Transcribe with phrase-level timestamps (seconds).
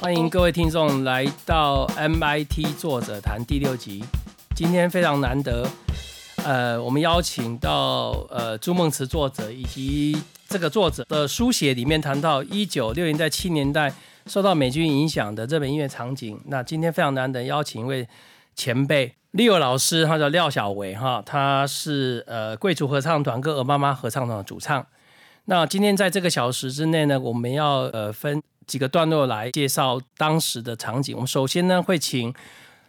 [0.00, 4.04] 欢迎各位听众来到 MIT 作者谈第六集。
[4.54, 5.68] 今天非常难得，
[6.44, 10.16] 呃，我们邀请到呃朱梦慈作者以及
[10.48, 13.92] 这个作者的书写里面谈到一九六零代七年代
[14.26, 16.40] 受到美军影响的日本音乐场景。
[16.46, 18.08] 那今天非常难得邀请一位
[18.54, 24.86] 前辈 Leo 老师，他叫廖小维哈，他是呃贵族合唱团跟鹅妈妈合唱团的主唱。
[25.48, 31.14] 那今天在这个小时之内呢，我们要呃分几个段落来介绍当时的场景。
[31.14, 32.34] 我们首先呢会请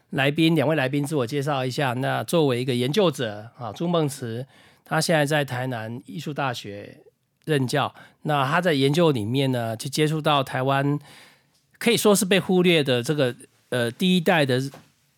[0.10, 1.94] 来宾两位来宾自我介绍一下。
[1.94, 4.44] 那作为一个研究者啊，朱梦慈，
[4.84, 6.98] 他现在在台南艺术大学
[7.46, 7.94] 任教。
[8.24, 10.98] 那他在研究里面呢，去接触到台湾
[11.78, 13.36] 可以说是被忽略的这个
[13.70, 14.60] 呃第一代的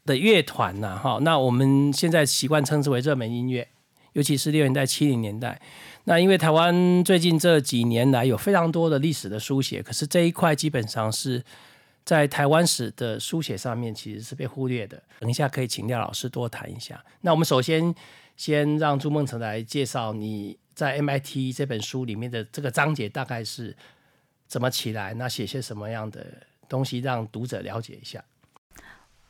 [0.06, 1.20] 的乐团呐，哈。
[1.22, 3.66] 那我们现在习惯称之为热门音乐，
[4.12, 5.62] 尤其是六零代、七零年代。
[6.10, 11.44] 那因为台湾最近这几年来有非常多的历史的书写，可是这一块基本上是
[12.04, 15.00] 在台湾史的书写上面其实是被忽略的。
[15.20, 17.00] 等一下可以请廖老师多谈一下。
[17.22, 17.94] 那我们首先
[18.36, 23.78] 先让朱梦成来介绍你在 MIT 这本书里面的这个章节大概是
[24.48, 26.26] 怎么起来，那写些什么样的
[26.68, 28.26] 东西让读者了解一下。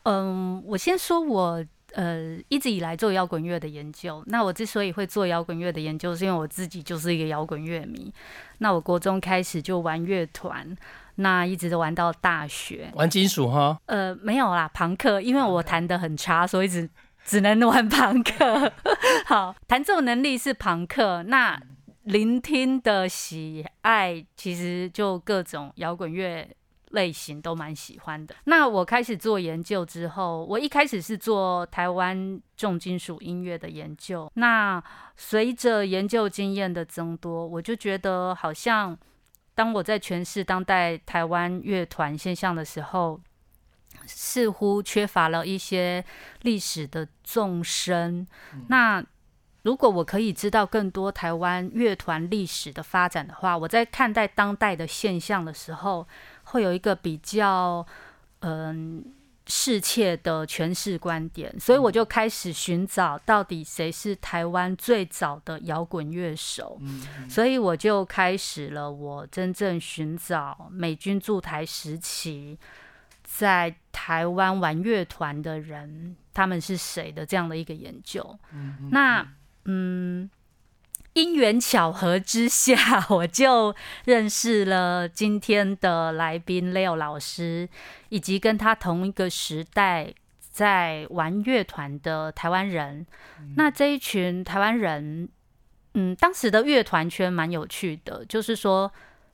[0.04, 1.66] 嗯，我先说我。
[1.94, 4.24] 呃，一直以来做摇滚乐的研究。
[4.28, 8.14] 那我之所以会做摇滚乐的研究，是因为我自己就是一个摇滚乐迷。
[8.60, 10.76] 那我国中开始就玩乐团，
[11.16, 12.92] 那一直都玩到大学。
[12.94, 13.80] 玩金属哈？
[13.86, 15.20] 呃，没有啦，朋克。
[15.20, 16.90] 因为我弹的很差，所以只
[17.26, 18.72] 只能玩朋克。
[19.26, 21.24] 好，弹奏能力是朋克。
[21.24, 21.60] 那
[22.04, 26.48] 聆听的喜爱，其实就各种摇滚乐。
[26.90, 28.36] 类型都蛮喜欢的。
[28.46, 34.32] 那我开始做研究之后，我一开始是做台湾重金属音乐的研究。
[34.34, 34.84] 那
[35.16, 38.98] 随着研究经验的增多，我就觉得好像
[39.54, 43.22] 当我在诠释当代台湾乐团现象的时候，
[44.08, 46.04] 似乎缺乏了一些
[46.42, 48.28] 历史的纵深。
[48.68, 49.04] 那
[49.64, 56.08] 如果我可以知道更多台湾乐团历史的发展的话，我在看待当代的现象的时候。
[56.50, 57.86] 会有一个比较
[58.42, 59.04] 嗯
[59.48, 66.80] 适切的诠释观点，所以我就开始寻找到底谁是台湾最早的摇滚乐手。
[67.28, 72.58] 所以我就开始了我真正寻找美军驻台时期
[73.24, 78.38] 在台湾玩乐团的人，他们是谁的这样的一个研究。
[78.92, 79.28] 那
[79.66, 80.30] 嗯。
[81.20, 83.76] 因缘巧合之下，我就
[84.06, 87.68] 认识了今天的来宾 Leo 老师，
[88.08, 93.06] 以及跟他同一个时代在玩乐团的台湾人。
[93.58, 95.28] 那这一群台湾人，
[95.96, 98.90] 嗯，当时的乐团圈蛮有趣的，就是说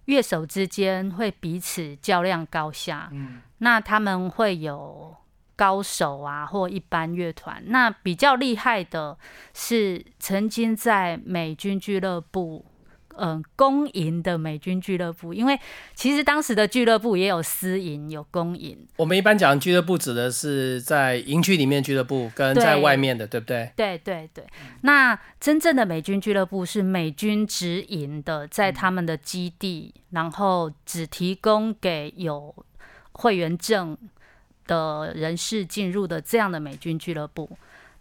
[0.06, 3.10] 乐手之间会彼此较量高下。
[3.12, 5.16] 嗯，那他们会有。
[5.56, 9.18] 高手啊，或一般乐团，那比较厉害的
[9.54, 12.66] 是曾经在美军俱乐部，
[13.18, 15.58] 嗯，公营的美军俱乐部，因为
[15.94, 18.86] 其实当时的俱乐部也有私营，有公营。
[18.98, 23.72] 我们一般讲俱乐部指的是在营区里面俱乐部，跟在外面的，对不对？
[23.78, 24.46] 对对对。
[24.82, 32.54] 那真正的美军俱乐部是美军直营的，在他们的基地，然后只提供给有
[33.14, 33.98] 会员证。
[34.68, 37.50] 的人士进入的这样的美军俱乐部，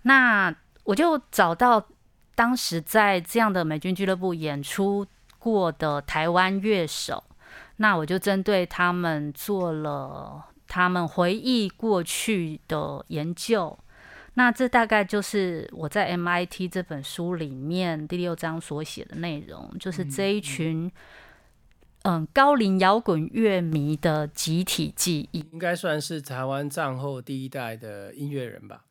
[0.03, 0.55] 那
[0.85, 1.87] 我就找到
[2.35, 5.07] 当时在这样的美军俱乐部演出
[5.39, 7.23] 过的台湾乐手，
[7.77, 13.79] 那我就针对他们做了他们回忆过去的研究。
[14.35, 20.87] 那这大概就是我在 MIT 这本书里面第六章所写的内容，就是这一群。
[20.87, 20.93] 嗯，
[22.33, 28.85] 高龄摇滚乐迷的集体记忆，应该算是台湾战后第一代的音乐人吧。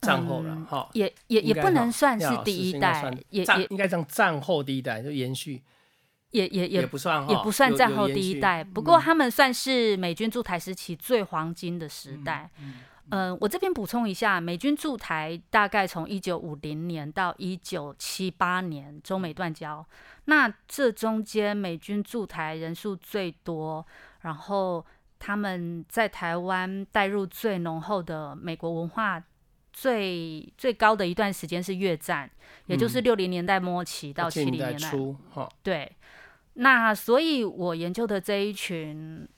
[0.00, 5.62] 战后了，哈，也也也不能算是第一代，也也应该讲战后第一代，就延续，
[6.32, 8.64] 也也也不算，也不算战后第一代。
[8.64, 12.50] 不过他们算是美军驻台时期最黄金的时代。
[12.60, 12.80] 嗯，
[13.40, 19.86] 我这边补充一下，美军驻台大概从一九五零年到一九七八年，中美断交。
[20.24, 23.86] 那这中间美军驻台人数最多，
[24.22, 24.84] 然后
[25.18, 29.22] 他们在台湾带入最浓厚的美国文化
[29.72, 32.30] 最最高的一段时间是越战，
[32.66, 35.14] 也就是六零年代末期到七零年代初。
[35.62, 35.90] 对，
[36.54, 39.28] 那所以我研究的这一群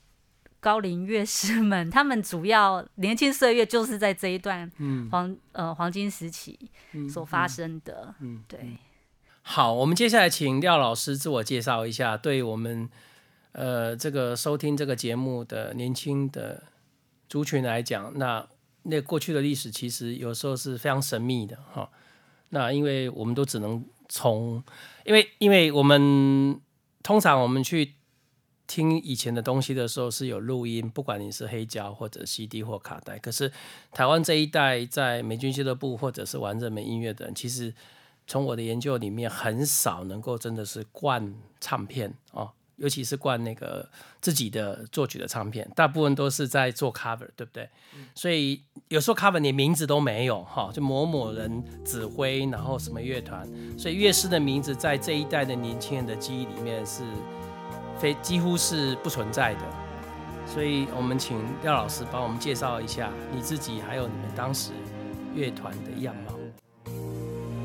[0.65, 4.67] 高龄乐师们，他们主要年轻岁月就是在这一段
[5.11, 6.57] 黄呃黄金时期
[7.07, 8.15] 所发生的。
[8.19, 8.75] 嗯，对。
[9.43, 12.89] 好，我们接下来请廖老师自我介绍一下，对我们
[13.51, 16.63] 呃这个收听这个节目的年轻的
[17.29, 18.47] 族群来讲，那
[18.81, 21.87] 那过去的历史其实有时候是非常神秘的哈。
[22.49, 24.63] 那因为我们都只能从，
[25.05, 26.59] 因为因为我们
[27.03, 27.93] 通常我们去
[28.67, 33.17] 听以前的东西的时候是有录音，不管你是黑胶或者 CD 或卡带。
[33.19, 33.51] 可是
[33.91, 37.73] 台湾这一代在美军俱乐部或者是玩热门音乐的人，其实
[38.27, 42.51] 从我的研究里面很少能够真的是灌唱片哦。
[42.77, 43.87] 尤其是灌那个
[44.19, 47.69] 自己的作曲的唱片，大部分都是在做 cover，对不对？
[48.13, 53.47] 所以有时候 cover 连名字都没有哈，就某某人指挥，然后什么乐团，
[53.79, 57.03] 所以乐师的名字在这一代的年轻人的记忆里面是
[57.99, 59.61] 非几乎是不存在的。
[60.45, 64.71] 所以我们请廖老师帮我们介绍一下你自己，还有你们当时
[65.33, 66.33] 乐团的样貌。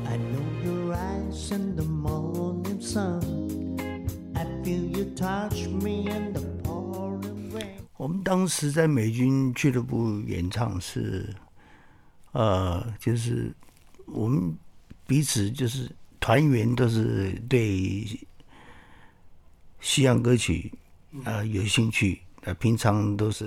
[0.09, 3.21] I know your eyes in the morning sun.
[7.97, 11.29] 我们当时在美军俱乐部演唱是，
[12.31, 13.53] 呃，就是
[14.07, 14.57] 我们
[15.05, 15.89] 彼此就是
[16.19, 18.05] 团员都是对
[19.81, 20.71] 西洋歌曲
[21.25, 23.45] 啊有兴趣啊，平常都是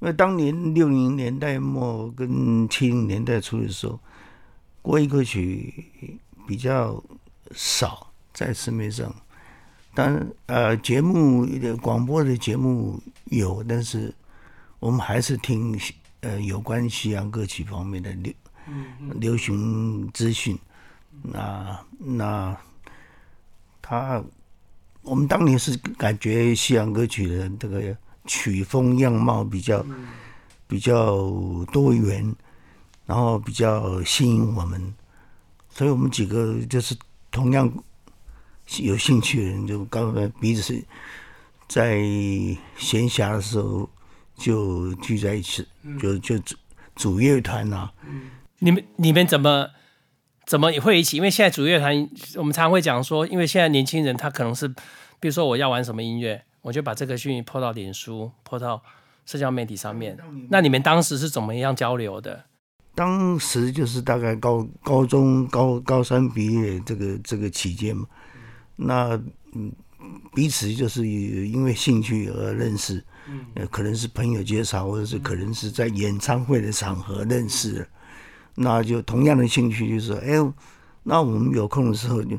[0.00, 3.98] 因为当年六零年代末跟七零年代初的时候，
[4.82, 5.86] 国语歌曲
[6.46, 7.02] 比较
[7.52, 9.14] 少在市面上。
[9.94, 11.44] 但呃，节目
[11.80, 14.14] 广播的节目有，但是
[14.78, 15.76] 我们还是听
[16.20, 18.32] 呃有关西洋歌曲方面的流
[19.16, 20.56] 流行资讯。
[21.22, 22.56] 那那
[23.82, 24.22] 他，
[25.08, 27.96] 我们当年是感觉西洋歌曲的这个
[28.26, 29.84] 曲风样貌比较
[30.66, 31.16] 比较
[31.72, 32.34] 多元，
[33.06, 34.94] 然后比较吸引我们，
[35.70, 36.96] 所以我们几个就是
[37.30, 37.72] 同样。
[38.80, 40.78] 有兴趣的人就刚刚彼此
[41.68, 41.96] 在
[42.76, 43.88] 闲暇的时候
[44.36, 45.66] 就聚在一起，
[45.98, 46.54] 就就组
[46.94, 47.90] 组乐团呐。
[48.58, 49.70] 你们你们怎么
[50.48, 51.18] 怎么也会一起？
[51.18, 54.66] 因为现在主乐团，我们常常会讲说，因为现在年轻人他可能是，
[55.20, 58.82] 比如说我要玩什么音乐，我就把这个讯息抛到脸书，抛到
[59.26, 60.16] 社交媒体上面。
[60.48, 62.46] 那你们当时是怎么样交流的？
[62.94, 68.06] 当时就是大概高高中高高三毕业这个这个期间嘛。
[68.74, 69.20] 那
[69.52, 69.70] 嗯，
[70.34, 73.04] 彼此就是因为兴趣而认识，
[73.54, 77.86] 呃，可能是朋友介绍，或者是可能是在演唱会的场合认识。
[78.60, 80.34] 那就同样的兴趣，就是哎，
[81.04, 82.36] 那我们有空的时候就，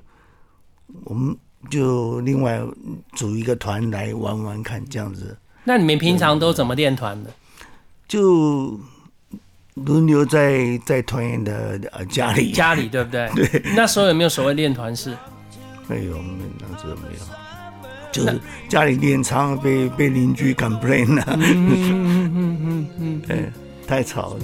[1.05, 1.35] 我们
[1.69, 2.61] 就另外
[3.13, 5.37] 组一个团来玩玩看，这样子。
[5.63, 7.31] 那你们平常都怎么练团的？
[8.07, 8.77] 就
[9.75, 13.29] 轮流在在团员的呃家里，家里对不对？
[13.35, 13.61] 对。
[13.75, 15.15] 那时候有没有所谓练团式？
[15.87, 17.23] 没有，没那时候没有，
[18.11, 23.49] 就是家里练唱被被邻居 complain 了，嗯嗯嗯嗯，对，
[23.87, 24.39] 太吵了。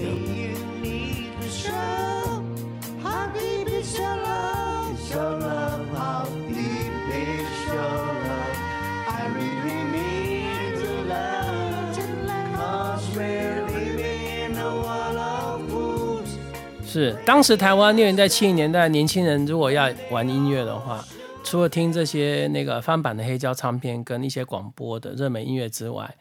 [16.96, 21.04] 是，当时台湾六零代、七零年代年轻人如果要玩音乐的话。
[21.44, 26.16] 除了听这些那个翻版的黑胶唱片跟一些广播的热门音乐之外，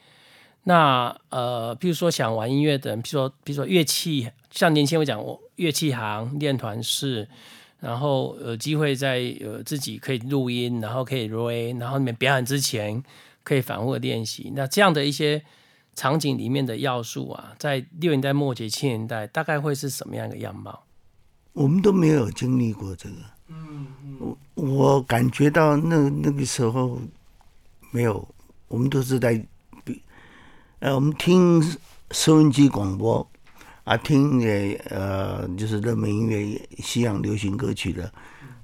[0.64, 7.26] 那呃，比如说想玩音乐的人，比如说比如说乐器，像年轻人讲，我乐器行练团式，
[7.80, 13.00] 然后有机会在呃自己可以录音，然后可以 r 然后你们表演之前
[13.44, 14.52] 可以反复的练习。
[14.54, 15.40] 那这样的一些
[15.94, 20.84] 场景里面的要素啊，在六年代末节、七年代，大概会是什么样的样貌？
[21.52, 23.16] 我们都没有经历过这个。
[23.48, 23.86] 嗯，
[24.18, 26.98] 我我感觉到那那个时候
[27.90, 28.26] 没有，
[28.68, 29.34] 我们都是在
[29.84, 30.02] 比，
[30.80, 31.62] 呃，我们听
[32.10, 33.26] 收音机广播
[33.84, 38.12] 啊，听呃呃，就是热门音乐、西洋流行歌曲的，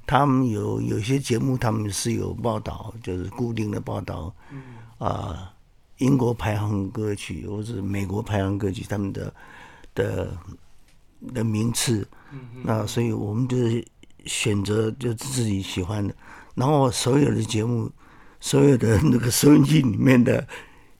[0.06, 4.34] 他们有有些节目，他们是有报道，就是固定的报道，
[4.98, 5.52] 啊，
[6.00, 9.32] 英国排行歌曲或者美国排行歌曲，他们的
[9.94, 10.36] 的
[11.32, 12.06] 的名次，
[12.64, 13.82] 那所以我们就是。
[14.26, 16.14] 选择就自己喜欢的，
[16.54, 17.90] 然后所有的节目，
[18.38, 20.46] 所有的那个收音机里面的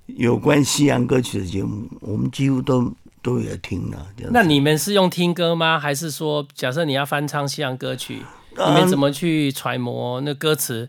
[0.06, 2.90] 有关西洋歌曲的节目，我们几乎都
[3.20, 4.06] 都有听了。
[4.30, 5.78] 那你们是用听歌吗？
[5.78, 8.22] 还是说，假设你要翻唱西洋歌曲，
[8.56, 10.88] 你们怎么去揣摩那歌词？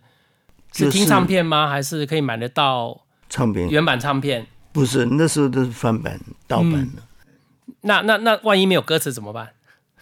[0.72, 1.68] 是听唱片吗？
[1.68, 3.02] 还是可以买得到
[3.32, 4.46] 唱片原版唱片？
[4.72, 7.02] 不是，那时候都是翻版盗版的。
[7.82, 9.50] 那那那万一没有歌词怎么办？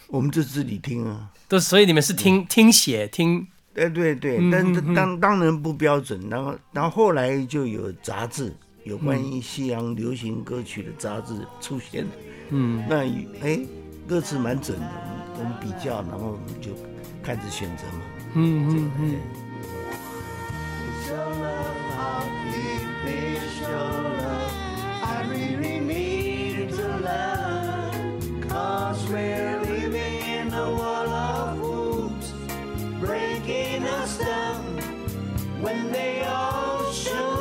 [0.08, 1.30] 我们就自己听啊。
[1.48, 12.12] 都所以你们是听听写听哎，对对，嗯但当当然不标准，然后然后后来就有杂志，有关于西洋流行歌曲的杂志出现了。
[12.50, 12.98] 嗯，那
[13.42, 13.60] 哎，
[14.08, 14.86] 歌词蛮准的，
[15.38, 16.72] 我们我们比较，然后我们就
[17.24, 18.02] 开始选择嘛。
[18.34, 19.16] 嗯嗯嗯。
[35.62, 37.39] When they all should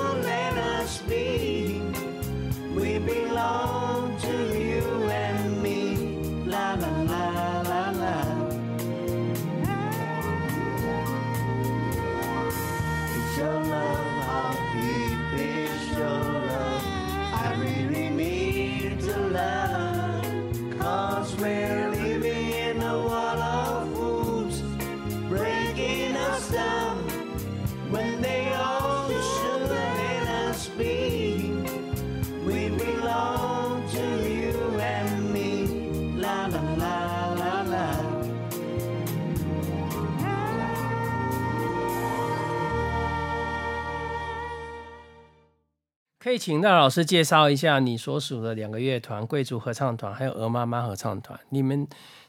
[46.39, 51.87] 请赖老师介绍一下你所属的两个乐团——贵族合唱团还有鹅妈妈合唱团，你们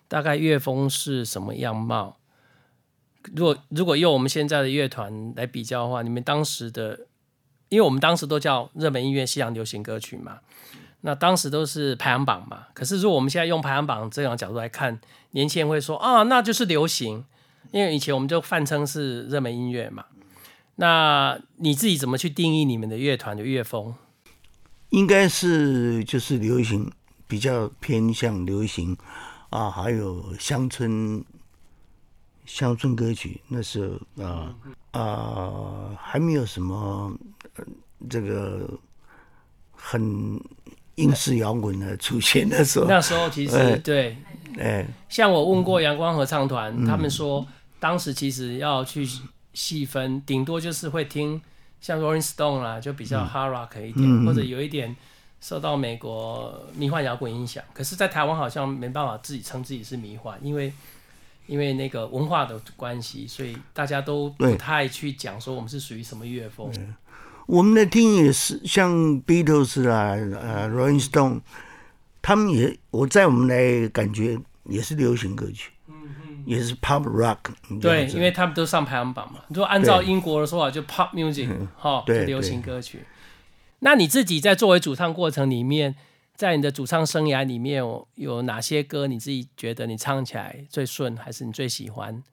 [0.07, 2.17] 大概乐风是什么样貌？
[3.35, 7.07] 如果如果用我们现在的乐团来比较的话，你们当时的，
[7.69, 10.39] 因为我们当时都叫热门音乐、西洋流行歌曲嘛，
[11.01, 12.67] 那当时都是排行榜嘛。
[12.73, 14.99] 可是如果我们现在用排行榜这样角度来看，
[15.31, 17.25] 年轻人会说啊，那就是流行，
[17.71, 20.05] 因为以前我们就泛称是热门音乐嘛。
[20.81, 23.93] 那你自己怎么去定义你们的乐团的乐风？
[24.91, 26.89] 应该是就是流行，
[27.27, 28.95] 比较偏向流行
[29.49, 31.21] 啊，还有乡村
[32.45, 33.41] 乡村歌曲。
[33.49, 34.55] 那时候啊
[34.91, 37.13] 啊，还没有什么、
[37.57, 37.65] 呃
[38.09, 38.79] 这个
[39.73, 40.39] 很
[40.95, 44.17] 英式摇滚的出现的时候，那时候其实、 哎对，
[44.57, 47.45] 哎，像我问过阳光合唱团，他们说
[47.77, 49.05] 当时其实要去
[49.53, 51.41] 细分，顶多就是会听
[51.81, 54.95] 像 Rolling Stone 啦，就比较 hard rock 一点，或者有一点
[55.41, 57.63] 受到美国迷幻摇滚影响。
[57.73, 60.71] 可是，在台湾好像没办法自己称自己是迷幻，因为
[61.47, 66.71] 因为那个文化的关系，所以大家都不太去讲说我们是属于什么乐风。
[67.47, 71.41] 我们的听也是像 Beatles 啊、呃 Rolling Stone，
[72.21, 75.71] 他们也我在我们来感觉也是流行歌曲，
[76.49, 77.37] 也是 pop rock
[77.79, 79.39] 对，因为他们都上排行榜嘛。
[79.49, 83.05] 如果按照英国的说法，就 pop music 哈，对流行歌曲。
[83.81, 85.95] 那你自己在作为主唱过程里面，
[86.35, 92.23] 在你的主唱生涯里面有有哪些歌你自己觉得你唱起来最顺，还是你最喜欢？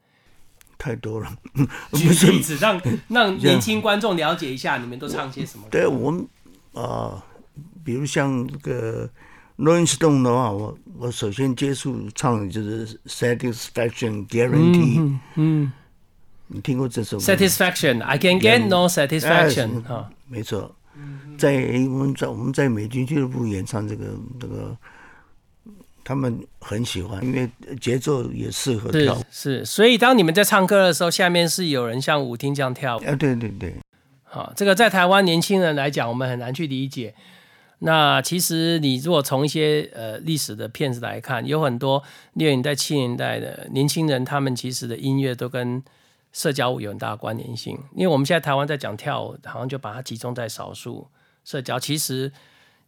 [0.78, 1.36] 太多了。
[1.92, 5.70] 举例子让让年轻观众了解一下，你们都唱些什么歌？
[5.70, 6.26] 对我们
[6.72, 7.22] 啊、
[7.84, 9.10] 比如像这个
[9.58, 15.72] Rolling Stone 的话，我我首先接触唱的就是 Satisfaction Guarantee，、嗯
[16.48, 20.10] 你听过这首吗，Satisfaction，I can get no satisfaction 哎哈。
[20.28, 20.72] 没错，
[21.36, 24.04] 在我们在我们在美军俱乐部演唱这个
[24.38, 24.76] 这个，
[26.04, 29.24] 他们很喜欢，因为节奏也适合跳舞。
[29.28, 33.00] 是，所以当你们在唱歌的时候，下面是有人像舞厅这样跳舞。
[33.00, 33.74] 啊，对对对，
[34.22, 37.12] 好，这个在台湾年轻人来讲，我们很难去理解。
[37.80, 42.02] 那其实你如果从一些呃历史的片子来看，有很多
[42.32, 45.82] 六零代、七零年代的年轻人，他们其实的音乐都跟
[46.32, 47.78] 社交舞有很大的关联性。
[47.94, 51.06] 因为我们现在台湾在讲跳舞，好像就把它集中在少数
[51.44, 52.32] 社交，其实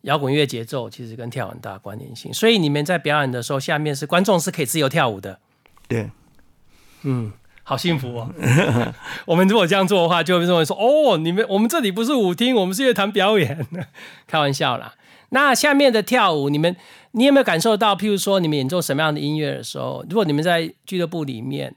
[0.02, 2.32] 摇滚乐节奏其实跟跳舞很大的关联性。
[2.32, 5.38] 所以你们在表演的时候，下面是观众是可以自由跳舞的。
[5.86, 6.10] 对，
[7.02, 7.32] 嗯，
[7.68, 8.32] 好幸福哦！
[9.26, 13.66] 我们如果这样做的话，就会认为说，哦，你们我们这里不是舞厅，我们是乐团表演，
[14.26, 14.94] 开玩笑啦。
[15.28, 16.74] 那下面的跳舞，你们
[17.10, 17.94] 你有没有感受到？
[17.94, 21.74] 譬如说，你们演奏什么样的音乐的时候，如果你们在俱乐部里面，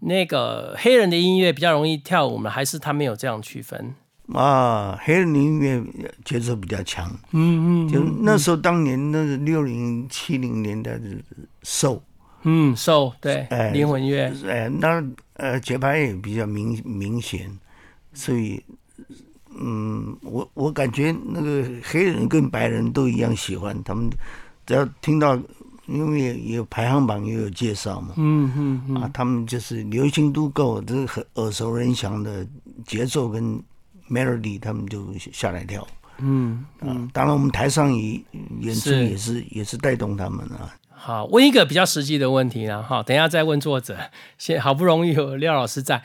[0.00, 2.48] 那个黑人的音乐比较容易跳舞吗？
[2.48, 3.94] 还是他没有这样区分？
[4.32, 5.82] 啊，黑人音乐
[6.24, 7.06] 节奏比较强。
[7.32, 11.00] 嗯嗯就那时候，当年那是六零七零年代的
[11.62, 12.00] soul，
[12.42, 15.02] 嗯，so 对，哎灵魂乐，哎，那
[15.34, 17.50] 呃节拍也比较明明显，
[18.14, 18.62] 所以
[19.58, 24.08] 嗯，我我感觉那个黑人跟白人都一样喜欢，他们
[24.64, 25.38] 只要听到，
[25.86, 32.46] 因为也有排行榜也有介绍嘛，嗯嗯嗯，啊，他们就是流行度够，这是很耳熟能详的
[32.86, 33.60] 节奏跟
[34.08, 35.86] melody，他们就下来跳。
[36.22, 38.20] 嗯啊，当然我们台上也
[38.60, 40.74] 演出是也是也是带动他们啊。
[41.02, 43.96] 好，问一个比较实际的问题啦，哈，等一下再问作者。
[44.36, 46.04] 现好不容易有廖老师在，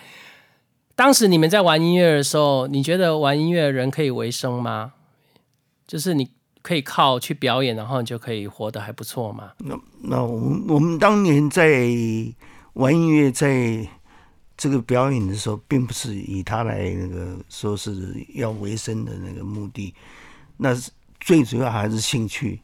[0.95, 4.93] 当时你们在玩音乐的时候，你觉得玩音乐的人可以为生吗？
[5.85, 9.51] 就是你可以靠去表演，然后你就可以活得还不错吗？
[9.57, 11.89] 那那我们我们当年在
[12.75, 13.85] 玩音乐，在
[14.55, 19.93] 这个表演的时候，并不是以他来那个说是要为生的那个目的，
[20.55, 22.61] 那是最主要还是兴趣。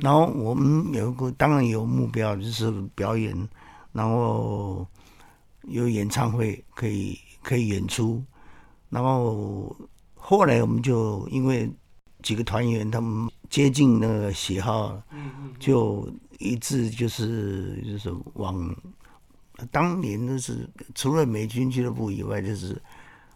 [0.00, 3.36] 然后我们有个当然有目标，就是表演，
[3.92, 4.86] 然后
[5.62, 8.22] 有演唱会可以可以演出，
[8.88, 9.74] 然后
[10.14, 11.70] 后来我们就因为
[12.22, 15.00] 几个团员他们接近那个喜好，
[15.58, 18.74] 就一致就是就是往
[19.70, 22.80] 当年就是除了美军俱乐部以外，就是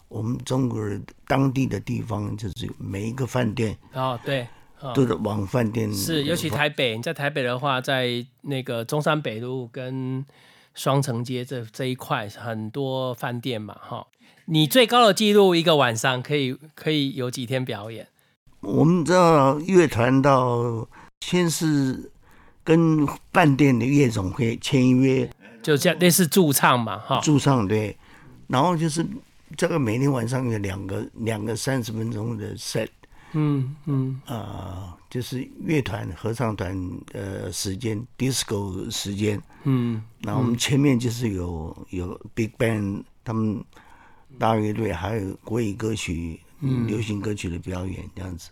[0.07, 4.47] 我们中国人当地的地方，就是每一个饭店哦，对，哦
[4.93, 10.25] 都是往饭店是，尤其台北，你在台北的话，在那个中山北路跟
[10.73, 14.05] 双城街这这一块很多饭店嘛，哈。
[14.47, 18.07] 你最高的记录一个晚上可以可以有几天表演？
[18.61, 20.87] 我们知道乐团到
[21.21, 22.11] 先是
[22.63, 25.27] 跟饭店的夜总会签约
[25.63, 27.19] 就这样类似驻唱嘛，哈。
[27.21, 27.97] 驻唱对，
[28.47, 29.03] 然后就是
[29.57, 32.87] 这个每天晚上有两个两个三十分钟的 set
[33.37, 36.75] 嗯嗯，啊、就是乐团合唱团
[37.13, 43.61] 呃时间 disco 时间，嗯，然后我们前面就是有有 big band 他们
[44.39, 46.39] 大乐队，还有国语歌曲、
[46.87, 48.49] 流行歌曲的表演这样子。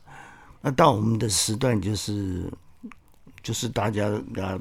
[0.61, 2.51] 那到我们的时段就是
[3.41, 4.59] 就是大家啊，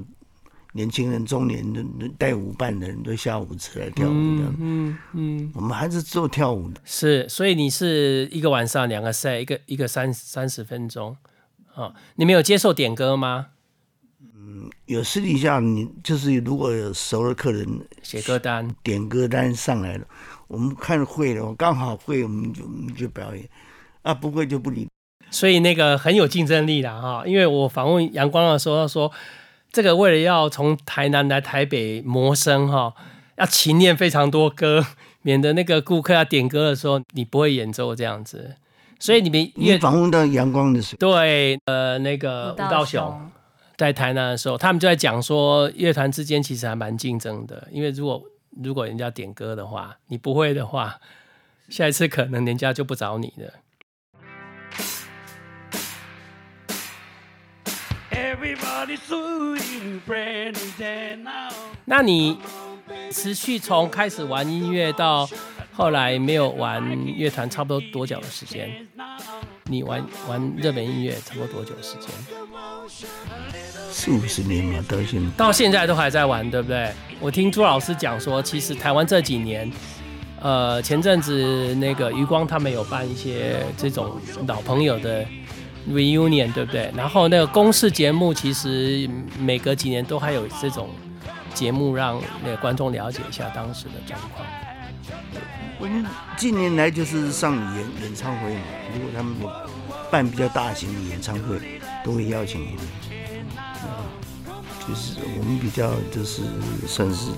[0.73, 4.57] 年轻人、中年人带舞伴的人都下舞池来跳舞这样。
[4.59, 11.17] 嗯嗯，我们还是做跳舞的，是，所以你是一个晚上两个 set，一个一个三三十分钟，
[11.75, 13.49] 啊、你们有接受点歌吗？
[14.87, 17.67] 有私底下你就是如果有熟的客人
[18.02, 20.07] 写歌单，点歌单上来了，
[20.47, 23.49] 我们看会了，刚好会我们就我们就表演，
[24.02, 24.89] 啊不会就不理。
[25.30, 27.25] 所以那个很有竞争力的，哈。
[27.26, 29.11] 因为我访问阳光的时候，他说
[29.73, 32.95] 这个为了要从台南来台北磨声，哈，
[33.37, 34.85] 要勤练非常多歌，
[35.23, 38.56] 免得那个顾客要点歌的时候你不会演奏这样子。
[39.00, 43.30] 所以你们你乐访问到阳光的时候，对呃那个吴道雄。
[43.78, 48.23] 在台南的时候，他们就在讲说，乐团之间其实还蛮竞争的，因为如果
[48.63, 51.00] 如果人家点歌的话，你不会的话，
[51.69, 53.54] 下一次可能人家就不找你了。
[61.85, 62.39] 那你
[63.11, 65.28] 持续从开始玩音乐到
[65.73, 66.82] 后来没有玩
[67.17, 68.71] 乐团，差不多多久的时间？
[69.65, 72.11] 你玩玩日本音乐差不多多久的时间？
[73.91, 75.30] 四五十年嘛，到现在。
[75.37, 76.93] 到现在都还在玩，对不对？
[77.21, 79.71] 我听朱老师讲说，其实台湾这几年，
[80.41, 85.25] 呃，前阵子那个余光他们有办一些这种老朋友的
[85.88, 86.92] reunion，对不对？
[86.97, 90.90] 然后那个公式节目，其实每隔几年都还有这种
[91.54, 94.47] 节目，让那个观众了解一下当时的状况。
[95.78, 96.04] 我们
[96.36, 98.60] 近年来就是上演演唱会嘛，
[98.95, 99.50] 如果他们有
[100.10, 102.78] 办比较大型的演唱会，都会邀请我们。
[103.56, 104.06] 啊
[104.88, 106.42] 就是我们比较就是
[106.88, 107.30] 算是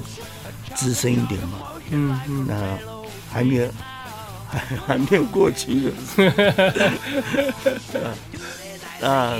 [0.75, 1.59] 资深一点嘛，
[1.91, 2.55] 嗯嗯，那
[3.31, 3.69] 还没有
[4.55, 5.93] 还还没有过期的。
[9.03, 9.35] 啊啊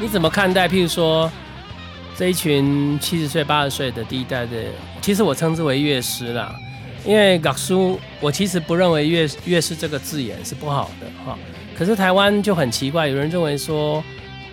[0.00, 0.68] 你怎么看待？
[0.68, 1.30] 譬如说，
[2.16, 4.56] 这一群七十岁、八十岁的第一代的，
[5.02, 6.54] 其实我称之为乐师啦。
[7.04, 11.36] 因为港叔，我其实不认为乐乐师这个字眼是不好的哈。
[11.76, 14.02] 可是台湾就很奇怪，有人认为说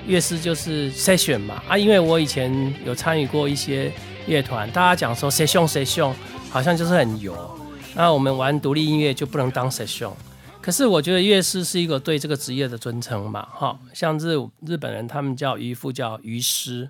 [0.07, 2.51] 乐师就是 session 嘛啊，因为我以前
[2.83, 3.91] 有参与过一些
[4.25, 6.11] 乐团，大家讲说 session session
[6.49, 7.33] 好像就是很油，
[7.95, 10.11] 那我们玩独立音乐就不能当 session。
[10.59, 16.89] 可是我觉得乐师是一个对这个职业的尊称嘛，哈，像日日本人他们叫渔夫叫渔师，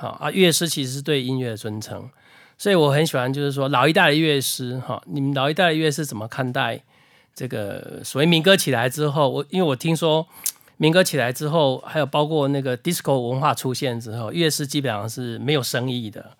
[0.00, 2.08] 好啊，乐师其实是对音乐的尊称，
[2.56, 6.82] 所以我很喜欢就是说老一代的乐师，哈，你们老一代的乐师怎么看待
[7.34, 9.28] 这个所谓民歌起来之后？
[9.28, 10.26] 我因为我听说
[10.78, 16.34] 民歌起来之后，还有包括那个 disco 文化出现之后，乐师基本上是没有生意的，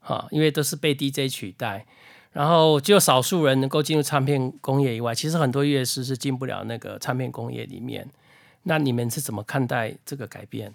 [0.00, 1.84] 哈，因为都是被 DJ 取代。
[2.32, 8.08] 然后只有少数人能够进入唱片工业以外，其实很多乐师是进不了那个唱片工业里面。
[8.62, 10.72] 那你们是怎么看待这个改变？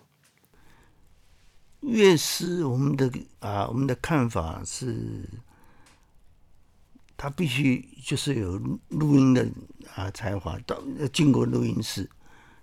[1.82, 5.30] 乐师，我们的啊，我们的看法是，
[7.16, 8.58] 他必须就是有
[8.90, 9.48] 录音的
[9.96, 10.82] 啊才华，到
[11.14, 12.10] 经过录音室，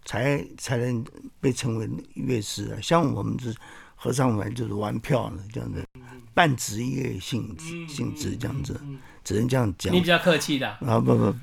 [0.05, 1.05] 才才能
[1.41, 2.81] 被称为乐师啊。
[2.83, 3.55] 像我们是
[3.95, 5.87] 合唱团，就是玩票的这样子，
[6.35, 8.79] 半职业性质性质这样子，
[9.23, 11.35] 只能这样讲你比较客气的，啊，不不，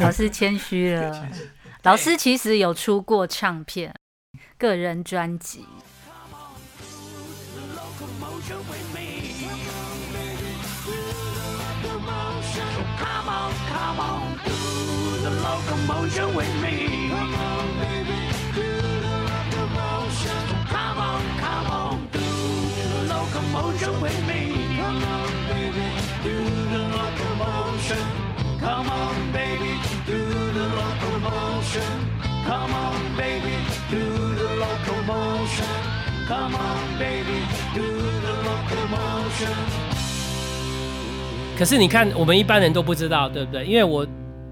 [0.00, 1.28] 老师谦虚了。
[1.84, 3.94] 老师其实有出过唱片、
[4.58, 5.64] 个人专辑。
[8.48, 9.48] Locomotion with me.
[12.54, 14.52] So come on, come on, do
[15.22, 17.08] the locomotion with me.
[17.10, 18.18] Come on, baby,
[18.54, 18.68] do
[19.04, 20.38] the locomotion.
[20.48, 24.76] So come on, come on, do the locomotion with me.
[24.76, 25.86] Come on, baby,
[26.22, 28.04] do the locomotion.
[28.60, 31.92] Come on, baby, do the locomotion.
[32.46, 33.56] Come on, baby,
[33.90, 35.76] do the locomotion.
[36.26, 37.97] Come on, baby, do the locomotion.
[41.56, 43.64] 可是你看，我们一般人都不知道，对不对？
[43.64, 44.06] 因为我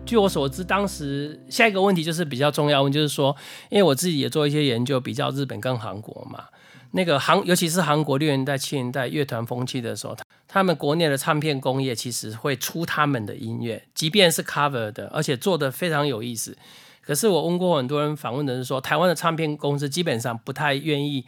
[0.05, 3.35] 据我所知，当时下一个问题就是比较重要问，就是说，
[3.71, 6.45] 因为我自己也做一些研究，比较日本跟韩国嘛。
[6.93, 10.17] 那个韩，尤其是韩国六年代、七年代乐团风气的时候，
[10.49, 16.57] 他们国内的唱片工业其实会出他们的音乐，即便是 cover 的，而且做的非常有意思。
[17.03, 21.25] 可是我问过很多人，访问的是说，台湾的唱片公司基本上不太愿意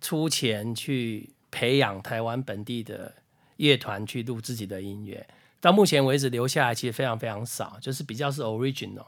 [0.00, 3.14] 出钱去培养台湾本地的
[3.56, 5.26] 乐团去录自己的音乐。
[5.60, 9.06] 到目前为止留下来其实非常非常少，就是比较是 original。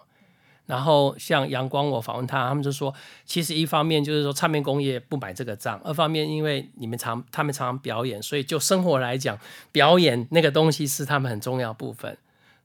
[0.66, 9.36] 然后像阳光，我访问他，他们就说，其实一方面就是说唱片工业不买这个账，二方面因为你们常他们常常表演，所以就生活来讲，
[9.72, 12.16] 表演那个东西是他们很重要部分。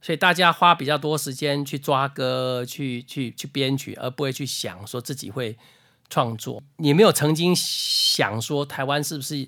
[0.01, 5.57] 所以大家花比较多时间去抓歌、去去去编曲，而不会去想说自己会
[6.07, 6.61] 创作。
[6.77, 9.47] 你没有曾经想说台湾是不是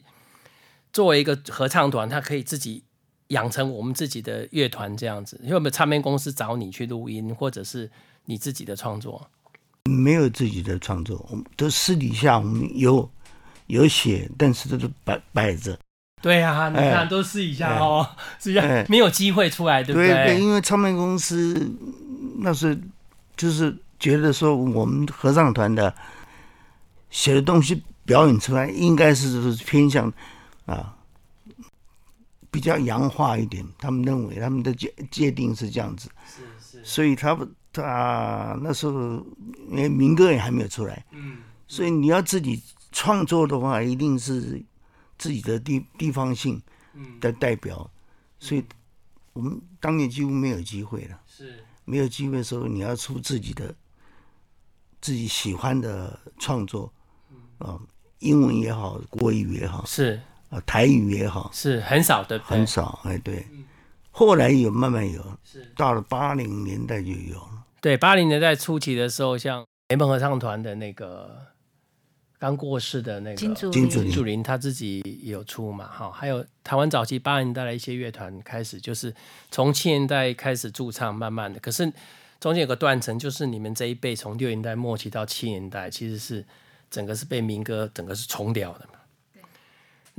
[0.97, 2.83] 作为一个合唱团，他可以自己
[3.27, 5.39] 养成我们自己的乐团这样子？
[5.43, 7.87] 有没有唱片公司找你去录音，或者是
[8.25, 9.29] 你自己的创作？
[9.83, 13.07] 没有自己的创作，我们都私底下我们有
[13.67, 15.77] 有写，但是都是摆摆着。
[16.19, 20.41] 对啊，你看哎都试一下哦，试一下哎没有机会出来，对不对对？
[20.41, 21.71] 因为唱片公司
[22.39, 22.75] 那是
[23.35, 25.93] 就是觉得说我们合唱团的
[27.11, 30.11] 写的东西表演出来，应该是偏向
[30.67, 30.95] 啊
[32.51, 33.65] 比较洋化一点。
[33.79, 39.25] 他们认为他们的界界定是这样子，是是，所以他们他那时候
[39.69, 44.63] 因为民歌也还没有出来，嗯，所以你要自己创作的话，一定是
[45.17, 46.61] 自己的地地方性
[46.93, 47.89] 嗯，的代表，
[48.39, 48.63] 所以
[49.33, 51.19] 我们当年几乎没有机会了。
[51.25, 51.63] 是。
[51.89, 53.73] 没有机会的时候，你要出自己的
[54.99, 56.91] 自己喜欢的创作，
[57.59, 57.79] 啊、
[58.19, 62.57] 英文也好，国语也好，是啊，台语也好，是很少，对不对？
[62.57, 63.01] 很少。
[63.03, 63.45] 哎，对，
[64.11, 67.65] 后来有慢慢有，是到了八零年代就有了。
[67.81, 71.37] 对，八零年代初期的时候，像联盟合唱团的那个
[72.39, 79.13] 刚过世的那个金主金主金主林他自己也有出嘛，哈，还有台湾早期八零年代的一些乐团开始，就是
[79.51, 81.91] 从七年代开始驻唱，慢慢的，可是
[82.39, 86.45] 中间有个断层，就是你们这一辈从六年代末期到七年代，其实是
[86.89, 88.96] 整个是被民歌整个是冲掉的嘛。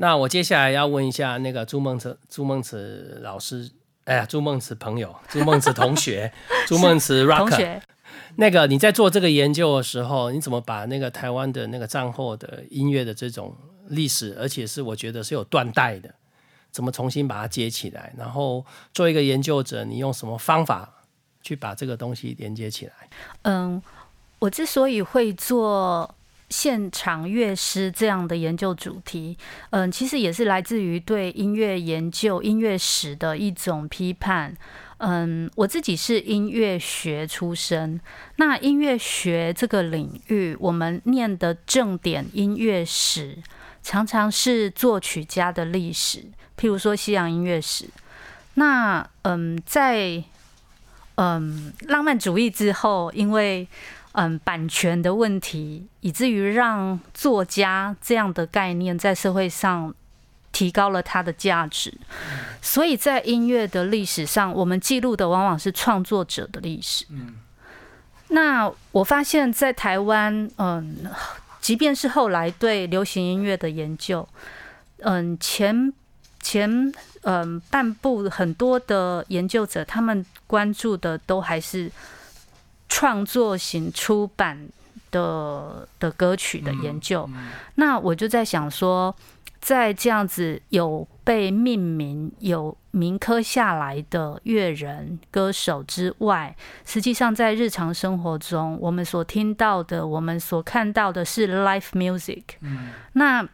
[0.01, 3.69] 那我接下来要问一下那个朱梦慈朱梦慈老师，
[4.05, 6.33] 哎呀，朱梦慈朋友，朱梦慈同学，
[6.69, 7.81] 朱梦慈 rocker，
[8.37, 13.57] 那个你在做这个研究的时候，你怎么把那个台湾的那个战后的音乐的这种
[13.89, 16.15] 历史，而且是我觉得是有断代的，
[16.71, 18.15] 怎么重新把它接起来？
[18.17, 21.03] 然后作为一个研究者，你用什么方法
[21.43, 22.93] 去把这个东西连接起来？
[23.43, 23.83] 嗯，
[24.39, 26.15] 我之所以会做
[26.51, 29.37] 现场乐师这样的研究主题，
[29.71, 34.57] 嗯，其实也是来自于对音乐研究、音乐史的一种批判。
[35.01, 38.01] 嗯，我自己是音乐学出身，
[38.37, 43.39] 那音乐学这个领域，我们念的正点音乐史，
[43.83, 46.19] 常常是作曲家的历史，
[46.59, 47.89] 譬如说西洋音乐史。
[48.55, 50.25] 那嗯，在
[51.15, 53.69] 嗯浪漫主义之后，因为
[54.13, 59.95] 嗯版权的问题，以至于让作家这样的概念在社会上
[60.51, 61.93] 提高了它的价值。
[62.61, 67.05] 所以在音乐的历史上，我们记录的往往是创作者的历史。
[68.29, 70.97] 那我发现，在台湾，嗯，
[71.61, 74.29] 即便是后来对流行音乐的研究，
[74.99, 75.93] 嗯，前
[76.43, 76.93] 前
[77.23, 81.91] 嗯半部很多的研究者，他们关注的都还是
[82.89, 84.69] 创作型出版
[85.11, 87.29] 的的歌曲的研究。
[87.75, 89.15] 那我就在想说，
[89.61, 102.43] 在这样子有被命名、有铭刻下来的乐人、歌手之外，实际上在日常生活中，我们所听到的、我们所看到的是 live music。
[103.13, 103.47] 那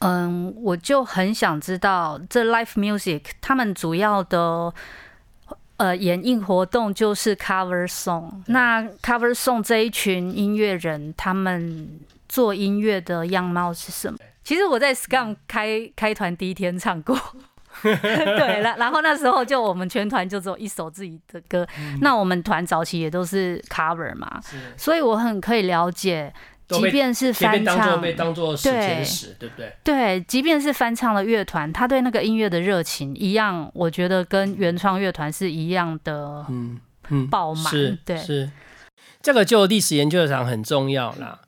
[0.00, 4.72] 嗯，我就很想知道这 live music 他们主要的
[5.76, 8.30] 呃演绎活动就是 cover song。
[8.46, 14.18] 那 cover song 这一群音乐人，他们做音乐的样貌是什么？
[14.42, 17.18] 其实我在 Scam 开开团第一天唱过。
[17.82, 21.66] 对了，然后那时候就我们全团就只有一首自己的歌，
[22.00, 24.40] 那我们团早期也都是 cover 嘛，
[24.76, 26.32] 所以我很可以了解，
[26.66, 29.72] 都即便是翻唱，被当做史前史，对不对？
[29.84, 37.64] 对，即便是翻唱的乐团，他对那个音乐的热情一样，我觉得跟原创乐团是一样的嗯嗯，爆满。
[37.66, 38.50] 是对，是，
[39.20, 41.40] 这个就历史研究上很重要啦。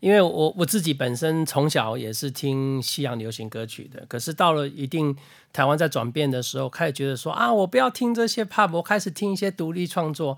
[0.00, 5.16] 因为我我自己本身从小也是听西洋流行歌曲的，可是到了一定
[5.52, 10.36] 台湾在转变的时候，开始觉得说啊，我不要听这些 pop，我开始听一些独立创作，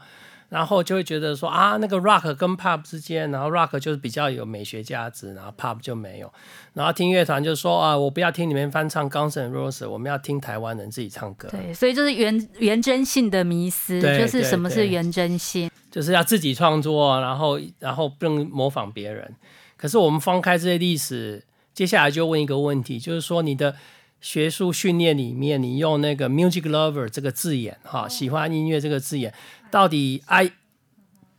[0.48, 6.32] 然后就会觉得说啊，那个 rock 跟 pop 之间，然后 rock 就是比较有美学价值，然后 pop 就没有，
[6.72, 11.48] 然后听乐团就说啊，我不要听你们翻唱 Guns N' Roses，我们要听台湾人自己唱歌。
[11.48, 15.70] 对，所以就是原原真性的迷思，就是什么是原真性？
[15.90, 19.34] 就是要自己创作，然后然后不能模仿别人。
[19.76, 23.76] 可是我们翻开这些历史，接下来就问一个问题，就是说你的
[24.20, 29.32] 学术训练里面，你用那个 music lover 这个字眼，哈，喜欢音乐这个字眼，
[29.74, 30.52] 到底 “i”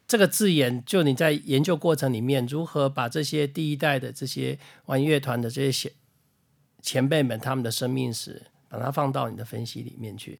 [0.06, 5.91] 这个字眼，就你在研究过程里面，如何把这些第一代的这些玩乐团的这些前
[6.82, 10.38] 前辈们他们的生命史，把它放到你的分析里面去？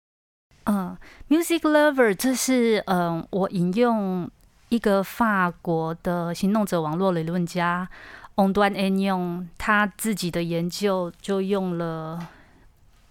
[0.66, 0.98] 嗯
[1.30, 4.30] ，music lover，这是嗯，我引用
[4.68, 7.90] 一个法国的行动者网络理论家
[8.36, 12.28] On 端 N 用他自己的研究就用了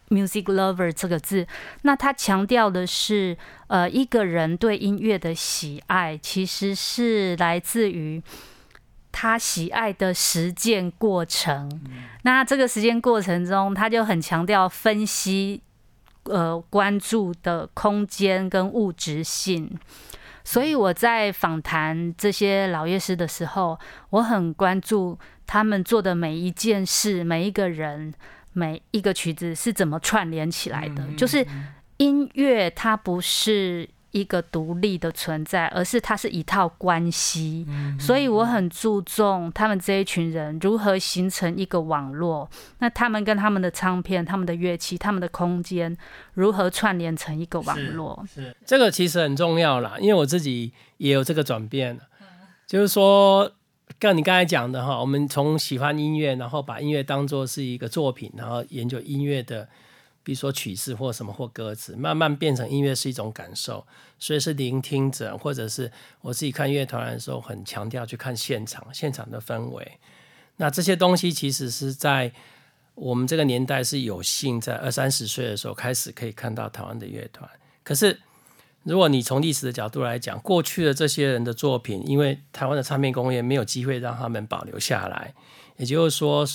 [0.09, 1.47] music lover 这个字。
[1.83, 3.37] 那他强调的是，
[3.69, 8.23] 呃，一个人对音乐的喜爱其实是来自于。
[9.17, 11.71] 他喜爱的实践过程，
[12.23, 15.63] 那这个实践过程中，他就很强调分析
[16.25, 19.79] 呃关注的空间跟物质性。
[20.43, 23.79] 所以我在访谈这些老乐师的时候，
[24.11, 28.13] 我很关注他们做的每一件事、每一个人、
[28.55, 31.07] 每一个曲子是怎么串联起来的。
[31.17, 31.47] 就是
[31.99, 37.67] 音乐，它不是一个独立的存在，而是它是一套关系。
[37.99, 42.49] 所以我很注重他们这一群人如何形成一个网络。
[42.79, 45.97] 那他们跟他们的唱片、他们的乐器、他们的空间
[46.35, 48.25] 如何串联成一个网络？
[48.33, 51.99] 是这个其实很重要啦，因为我自己也有这个转变，
[52.67, 53.51] 就是说，
[54.05, 59.67] 像你刚才讲的哈，我们从喜欢音乐，然后把音乐当做是一个作品，然后研究音乐的，
[60.23, 63.87] 比如说曲式或什么或歌词，慢慢变成音乐是一种感受，
[64.19, 65.91] 所以是聆听者，或者是
[66.21, 69.93] 我自己看乐团的时候，很强调去看现场，现场的氛围。
[70.59, 72.31] 那这些东西其实是在
[72.97, 77.49] 我们这个年代是有幸在二三十岁的时候开始可以看到台湾的乐团。
[77.83, 78.21] 可是，
[78.85, 85.35] 如果你从历史的角度来讲，过去的这些人的作品，因为台湾的唱片工业没有机会让他们保留下来，
[85.79, 86.47] 也就是说，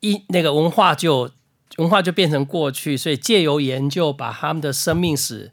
[0.00, 1.30] 一那个文化就
[1.76, 5.52] 文化就变成过去，所以借由研究把他们的生命史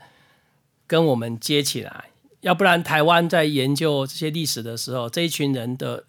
[0.87, 2.05] 跟我们接起来，
[2.41, 6.03] 要不然台湾在研究这些历史的时候，这一群人的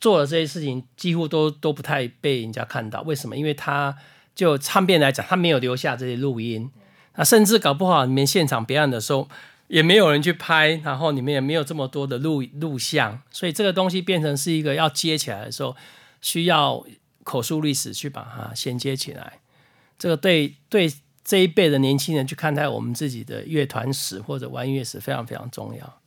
[0.00, 3.02] 做的这些事情几乎都都不太被人家看到。
[3.02, 3.36] 为什么？
[3.36, 3.96] 因为他
[4.34, 6.70] 就唱片来讲，他没有留下这些录音，
[7.16, 9.28] 那甚至搞不好你们现场表演的时候
[9.68, 15.74] 也没有人去拍，然后你们也没有这么多的录录像，所以这个东西变成是一个要接起来的时候，
[16.20, 16.84] 需要
[17.22, 19.34] 口述历史去把它衔接起来。
[19.98, 20.92] 这个对对
[21.24, 26.00] 这一辈的年轻人去看待我们自己的乐团史或者玩乐史非常非常重要。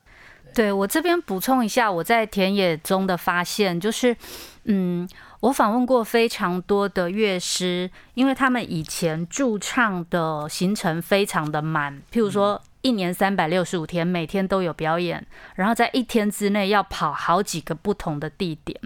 [0.54, 4.16] 对我这边补充一下，我在田野中的发现就是，
[4.64, 5.08] 嗯，
[5.40, 18.80] 我访问过非常多的乐师，因为他们以前驻唱的行程非常的满，譬如说一年三百六十五天，每天都有表演，然后在一天之内要跑好几个不同的地点，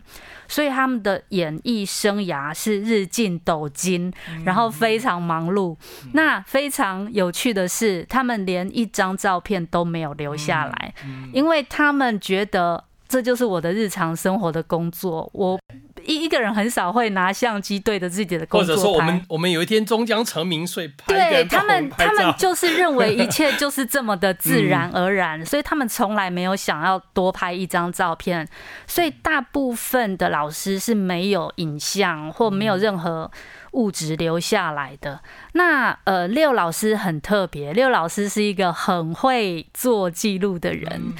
[0.47, 4.11] 所以他们的演艺生涯是日进斗金，
[4.43, 5.77] 然后非常忙碌。
[6.13, 10.93] 那非常有趣的是，他们连一张照片都没有留下来，
[11.31, 15.59] 因为他们觉得这就是我的日常生活的工作，我
[16.05, 28.47] 一一个人很少会拿相机对着自己的工或作或，者说我们我们有一天终将成名，所以拍对他们，他们就是认为一切就是这么的自然 而然，所以他们从来没有想要多拍一张照片。
[28.87, 33.29] 所以大部分的老师是没有影像或没有任何
[33.71, 35.21] 物质留下来的。
[35.53, 41.13] 那呃，六老师很特别，六老师是一个很会做记录的人。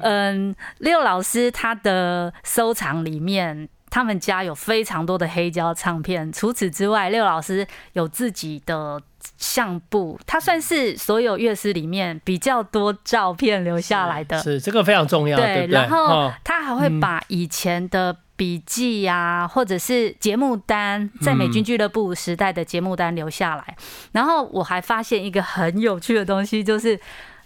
[0.00, 3.68] 嗯，六老师他的收藏里面。
[3.92, 8.98] 他们家有非常多的黑胶唱片，除此之外，六老师有自己的
[9.36, 14.38] 相簿，他算是所有乐师里面比较多照片留下来的。
[14.38, 15.74] 是这个非常重要，对不对？
[15.74, 23.76] 然后哦他还会把以前的笔记呀、或者是节目单，在美军俱乐部时代的节目单留下来。
[24.12, 26.98] 然后我还发现一个很有趣的东西，就是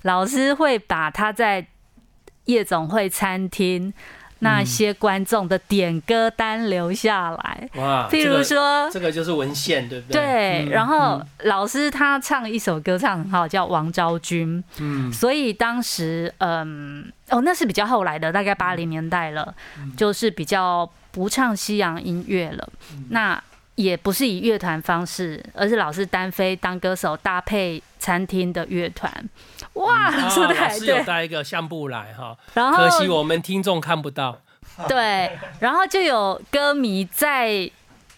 [0.02, 1.66] 老师会把他在
[2.44, 3.92] 夜总会餐厅
[4.40, 7.68] 那些观众的点歌单留下来。
[7.76, 10.20] 哇，譬如这个说，这个就是文献，对不对？
[10.20, 14.62] 对，嗯然后老师他唱一首歌唱很好，叫《王昭君》。
[14.78, 19.54] 嗯，所以当时，嗯，哦，那是比较后来的，大概八零年代了，
[19.96, 22.68] 就是比较不唱西洋音乐了。
[23.08, 23.42] 那
[23.76, 29.10] 也不是以乐团方式，而是老师单飞当歌手，搭配餐厅的乐团。
[29.74, 34.40] 哇，啊说的老师有对，带一个相簿来哈，然后可惜我们听众看不到。
[34.88, 37.70] 对，然后就有歌迷在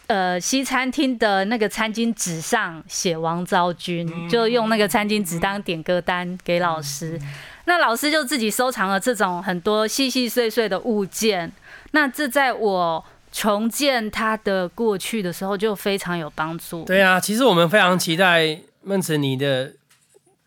[0.06, 7.20] 呃西餐厅的那个餐巾纸上写王昭君，就用那个餐巾纸当点歌单给老师。
[7.66, 11.52] 那老师就自己收藏了这种很多细细碎碎的物件。
[11.90, 16.84] 那这在我重建他的过去的时候就非常有帮助。
[16.84, 19.72] 对啊，其实我们非常期待孟子尼的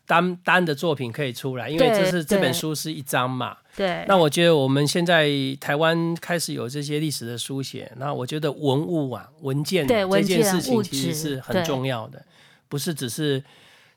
[0.06, 3.56] 单单的作品可以出来，因为这是这本书是一张嘛。
[3.74, 12.22] 对，那我觉得我们现在台湾开始有这些历史的书写，那我觉得文物啊、文件这对文件件事情其实是很重要的，
[12.68, 13.42] 不是只是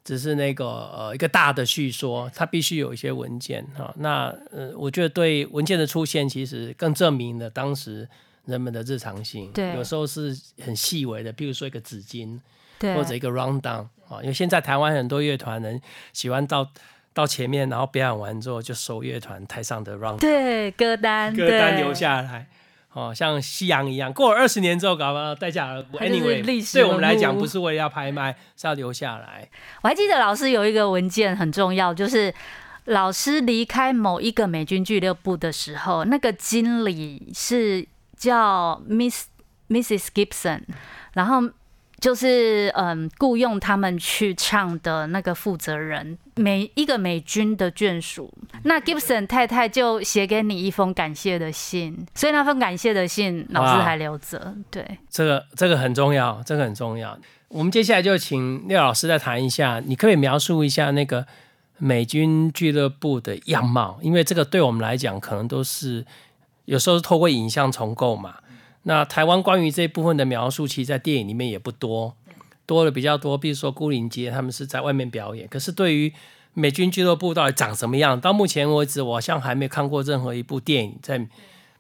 [0.06, 8.08] 只是那个呃一个大的叙说，它必须有一些文件哈、那呃，我觉得对文件的出现，其实更证明了当时
[8.46, 9.52] 人们的日常性。
[9.52, 12.40] 对有时候是很细微的，比如说一个纸巾
[12.80, 15.82] 对或者一个 round down 啊，因为现在台湾很多乐团人
[16.14, 16.70] 喜欢到。
[17.16, 22.46] 到前面，然后表演完之后就收乐团台上的 round 对歌单，对歌单留下来，
[22.92, 25.82] 哦，像夕阳一样，过了二十年之后，搞不好带下来。
[25.94, 29.50] 它就是 Anyway，历史对我们来讲，不是为了要拍卖，是要留下来。
[29.82, 32.34] 我还记得老师有一个文件很重要，就是
[32.84, 39.26] 老师离开某一个美军俱乐部的时候，那个经理是叫 Miss
[39.70, 40.62] Mrs Gibson，
[41.14, 41.50] 然后
[42.00, 48.32] 就是嗯雇佣他们去唱的那个负责人，每一个美军的眷属，
[48.64, 54.86] 那 Gibson 太太就写给你一封感谢的信，所以那份感谢的信老师哇还留着，对。
[55.10, 57.18] 这个这个很重要，这个很重要。
[57.48, 61.26] 我们接下来就请廖老师再谈一下，你可不可以描述一下那个
[61.78, 63.98] 美军俱乐部的样貌？
[64.02, 66.06] 因为这个对我们来讲，可能都是
[66.66, 68.36] 有时候是透过影像重构嘛。
[68.84, 72.16] 那台湾关于这一部分的描述，其实在电影里面也不多，
[72.68, 73.36] 多的比较多。
[73.38, 76.14] 比如说孤零街，他们是在外面表演，可是对于
[76.54, 81.28] 美军俱乐部到底长什么样，到目前为止，我好像还没有看过任何一部电影在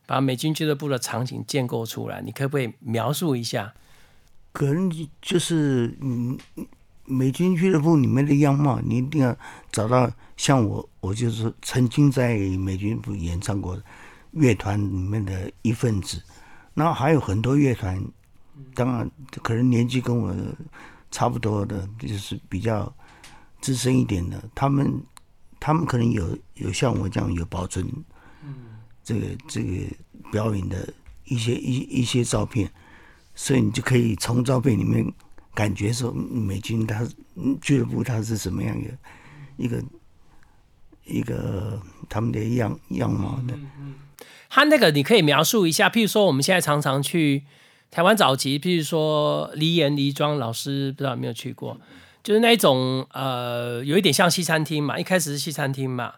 [0.07, 2.21] 把美军俱乐部的场景建构出来。
[2.21, 3.73] 你可不可以描述一下？
[4.51, 6.37] 可能就是嗯，
[7.05, 9.37] 美军俱乐部里面的样貌，你一定要
[9.71, 13.77] 找到像我，我就是曾经在美军部演唱过
[14.35, 16.21] 乐团里面的一份子，
[16.73, 17.99] 那还有很多乐团，
[18.73, 19.09] 当然
[19.41, 20.35] 可能年纪跟我
[21.09, 22.93] 差不多的，就是比较
[23.61, 25.01] 资深一点的，他们
[25.59, 27.85] 他们可能有有像我这样有保存，
[29.03, 29.71] 这个这个
[30.31, 30.93] 表演的
[31.23, 32.69] 一些一一些照片。
[33.37, 35.05] 所以你就可以从照片里面
[35.53, 38.89] 感觉说嗯美军他嗯俱乐部他是什么样的
[39.57, 39.83] 一个
[41.03, 43.53] 一个他们的样样貌的。
[44.55, 47.43] 他那个你可以描述一下，譬如说我们现在常常去
[47.91, 51.77] 台湾早期，譬如说梨园梨庄，老师不知道有没有去过，
[52.23, 56.13] 就是那一种呃，有一点像西餐厅嘛，一开始是西餐厅嘛，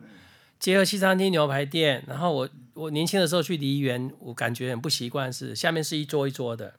[0.60, 6.75] 结合西餐厅牛排店，然后我我年轻的时候去梨园，我感觉很不习惯，是下面是一桌一桌的，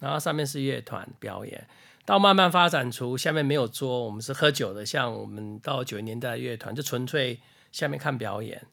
[0.00, 1.64] 然后上面是乐团表演。
[2.04, 7.38] 到慢慢发展出下面没有桌，我们是喝酒的，像我们到九十年代乐团就纯粹
[7.70, 8.66] 下面看表演。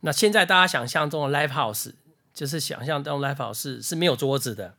[0.00, 1.92] 那现在大家想象中的 live house，
[2.34, 4.74] 就是想象中 live house 是是没有桌子的。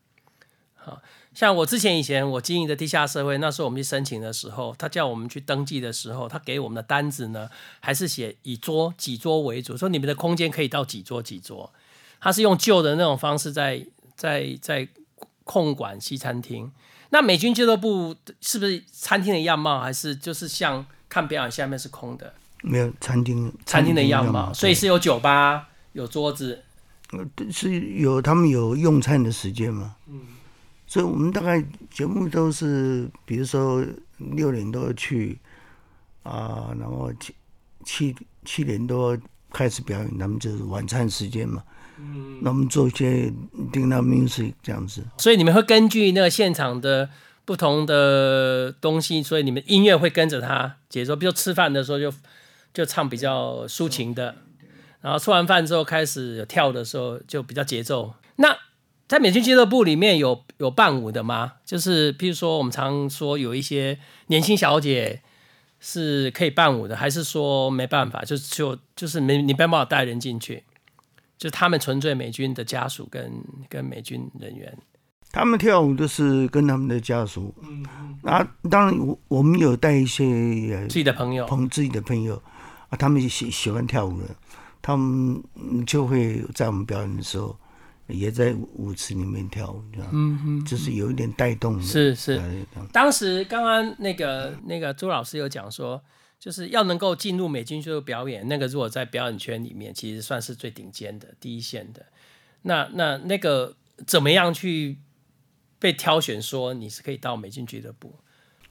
[0.75, 1.01] 好
[1.33, 7.49] 像我之前以前我经营的地下社会，那时候我们去申请的时候，他叫我们去登记的时候，他给我们的单子呢，
[7.79, 11.71] 还是写以桌几桌为主，说你们的空间可以到几桌几桌。
[12.19, 14.87] 他是用旧的那种方式在在在
[15.43, 16.71] 控管西餐厅。
[17.09, 24.47] 那美军俱乐部是不是餐厅的样貌，还是就是像看表演下面是空的没有餐厅餐厅的样貌？
[24.47, 26.63] 貌，所以是有酒吧、有桌子，
[27.11, 29.95] 呃是有他们有用餐的时间嘛。
[30.07, 30.21] 嗯，
[30.85, 33.85] 所以我们大概节目都是，比如说
[34.17, 35.37] 六点多去
[36.23, 37.33] 啊，然后七
[37.83, 39.17] 七七点多
[39.51, 41.63] 开始表演，他们就是晚餐时间嘛。
[41.99, 43.31] 嗯，那我们做一些
[43.71, 45.03] dinner music 这样子。
[45.17, 47.09] 所以你们会根据那个现场的
[47.43, 51.15] 不同的东西，所以你们音乐会跟着它节奏。
[51.15, 52.13] 比如吃饭的时候就
[52.73, 54.35] 就唱比较抒情的，
[55.01, 58.13] 然后吃完饭之后开始有跳的时候就比较节奏。
[58.37, 58.55] 那
[59.07, 61.53] 在美军俱乐部里面有有伴舞的吗？
[61.65, 63.97] 就是譬如说我们常说有一些
[64.27, 65.21] 年轻小姐
[65.79, 70.63] 是可以伴舞的，还是说没办法，就就就是没你没办法带人进去，
[71.37, 73.31] 就他们纯粹美军的家属跟
[73.69, 74.77] 跟美军人员。
[75.31, 77.85] 他们跳舞都是跟他们的家属，嗯，
[78.23, 80.25] 啊，当然我我们有带一些
[80.73, 82.41] 呃自己的朋友，朋自己的朋友
[82.89, 84.35] 啊，他们喜喜欢跳舞的，
[84.81, 87.57] 他们嗯就会在我们表演的时候，
[88.07, 92.41] 也在舞池里面跳舞，这样，嗯嗯，就是有一点带动的，是是
[92.91, 96.01] 当时刚刚那个那个朱老师有讲说，
[96.39, 102.05] 就是要能够进入美军俱乐部表演，那个如果在表演圈里面，其实算是最顶尖的第一线的。
[102.61, 103.75] 那那那个
[104.05, 104.99] 怎么样去
[105.79, 108.15] 被挑选，说你是可以到美军俱乐部？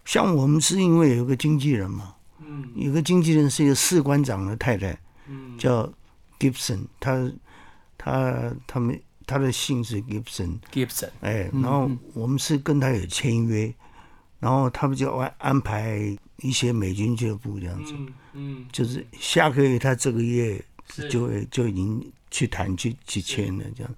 [0.05, 5.93] 像我们是因为有个经纪人嘛，嗯，有个经纪人是一个士官长的太太，嗯，叫
[6.39, 7.32] Gibson，他
[7.97, 13.74] 他他们他的姓是 Gibson，Gibson，哎，然后我们是跟他有签约，
[14.41, 17.95] 然后他们就安安排一些美军俱乐部这样子，
[18.34, 20.62] 嗯，就是下个月他这个月
[21.11, 23.95] 就会就已经去谈去去签了这样。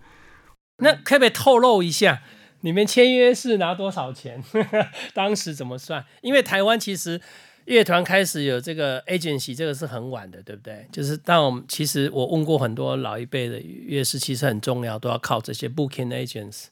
[0.80, 2.22] 那可不可以透露一下，
[2.61, 4.43] 你们签约是拿多少钱？
[5.12, 6.05] 当时怎么算？
[6.22, 7.20] 因为台湾其实
[7.69, 10.89] 乐团开始有这个 agency，这个是很晚的，对不对？
[10.91, 16.69] 就是当我们其实我问过很多老一辈的乐师，其实很重要，都要靠这些 booking agents，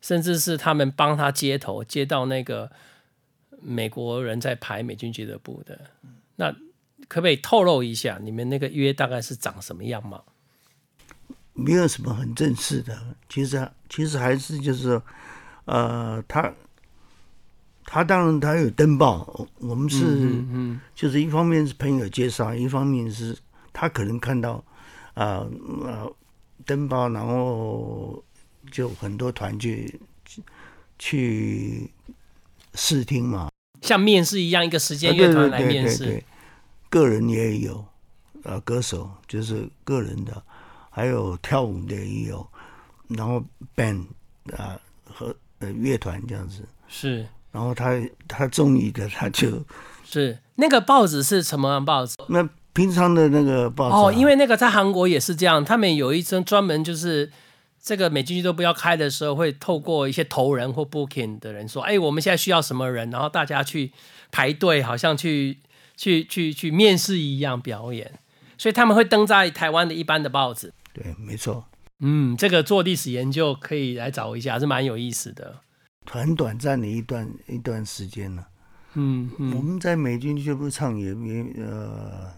[0.00, 2.72] 甚至是他们帮他接头，接到那个
[3.60, 5.78] 美国人在排美军俱乐部的。
[6.34, 6.50] 那
[7.06, 10.24] 可不可以透露一下，你们那个约大概是长什么样貌？
[11.52, 12.98] 没有什么很正式的，
[13.28, 15.00] 其实其实还是就是，
[15.66, 16.52] 呃，他
[17.86, 23.36] 他当然他有登报，我们是、嗯就是一方面是朋友介绍，一方面是
[23.72, 24.62] 他可能看到
[25.14, 25.46] 啊
[25.84, 26.12] 呃
[26.64, 28.22] 登报，然后
[28.70, 30.00] 就很多团去
[30.98, 31.88] 去
[32.74, 33.48] 试听嘛，
[33.82, 35.98] 像面试一样，一个时间啊乐团来面试。
[35.98, 36.24] 对对，
[36.90, 37.84] 个人也有，
[38.42, 40.42] 呃，歌手就是个人的，
[40.90, 42.46] 还有跳舞的也有，
[43.08, 43.44] 然后
[43.76, 44.04] band
[44.56, 47.26] 啊、和呃乐团这样子，是
[47.56, 47.98] 然后他
[48.28, 49.64] 他中意的他就
[50.04, 52.14] 是那个报纸是什么样报纸？
[52.28, 57.32] 那平常的那个报纸啊、哦，因为那个在韩国也是这样，他们有一张专门就是
[57.82, 63.90] 这个美军俱乐部要开的时候，会透过一些投人或 booking 的人说，哎，我们现在需要什么人，然后大家去
[64.30, 65.56] 排队，好像去
[65.96, 68.18] 去去去面试一样表演，
[68.58, 70.74] 所以他们会登在台湾的一般的报纸。
[70.92, 71.64] 对，没错，
[72.00, 75.60] 嗯，这个做历史研究可以来找一下，是蛮有意思的。
[76.08, 78.46] 很短暂的一段一段时间了。
[78.94, 82.32] 嗯我嗯，们在美军俱乐部唱也没呃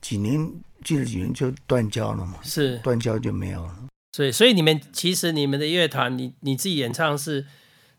[0.00, 0.50] 几年，
[0.82, 3.76] 记得几年就断交了嘛，是，断交就没有了。
[4.12, 7.46] 所以所以你们其实你们的乐团，你你自己演唱是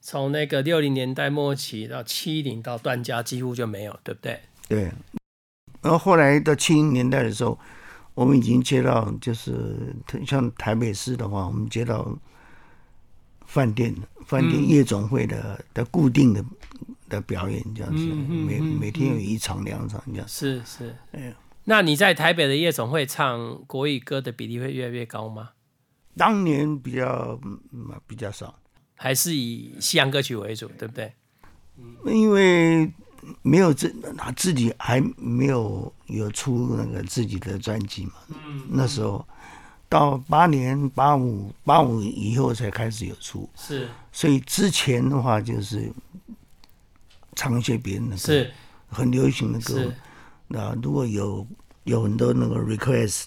[0.02, 4.40] 从那个六零年代末期到七零到断交，几乎就没有，对不对？
[4.68, 4.92] 对，
[5.82, 7.60] 然后后来到七零年代的时候，
[8.16, 9.94] 我们已经接到，就是
[10.26, 12.18] 像台北市的话，我们接到
[13.46, 13.96] 饭店
[14.32, 16.44] 饭店嗯夜总会的、的固定的
[17.10, 20.26] 的表演这样子，每嗯每天有一场两场这样。
[20.26, 20.96] 是是。
[21.12, 21.34] 哎，
[21.66, 25.50] 那你在台北的夜总会唱国语歌的比例会越来越高吗？
[26.16, 28.58] 当年比较嗯比较少，
[28.96, 31.14] 还是以西洋歌曲为主，对不对？
[32.06, 32.90] 因为
[33.42, 38.14] 没有自他自己还没有有出那个自己的专辑嘛。
[38.30, 39.28] 嗯那时候
[39.92, 43.50] 到八年八五八五以后才开始有出。
[43.58, 45.92] 是所以之前的话就是
[47.36, 48.54] 唱一些别人的歌，是
[48.88, 49.94] 很流行的歌。
[50.48, 51.46] 那如果有
[51.84, 53.26] 有很多那个 request，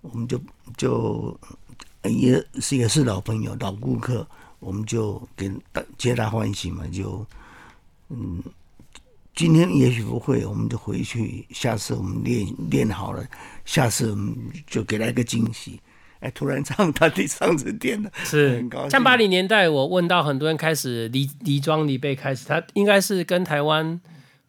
[0.00, 0.40] 我们就
[0.76, 1.38] 就
[2.02, 4.26] 也是也是老朋友老顾客，
[4.58, 7.24] 我们就给大皆大欢喜嘛，就
[8.08, 8.42] 嗯。
[9.34, 11.46] 今天也许不会，我们就回去。
[11.50, 13.24] 下次我们练练好了，
[13.64, 14.34] 下次我们
[14.66, 15.80] 就给他一个惊喜。
[16.18, 23.98] 哎，突然唱他第上次点了，是很高兴像八零年代，我问到很多人开始离离庄离辈开始，他应该是跟台湾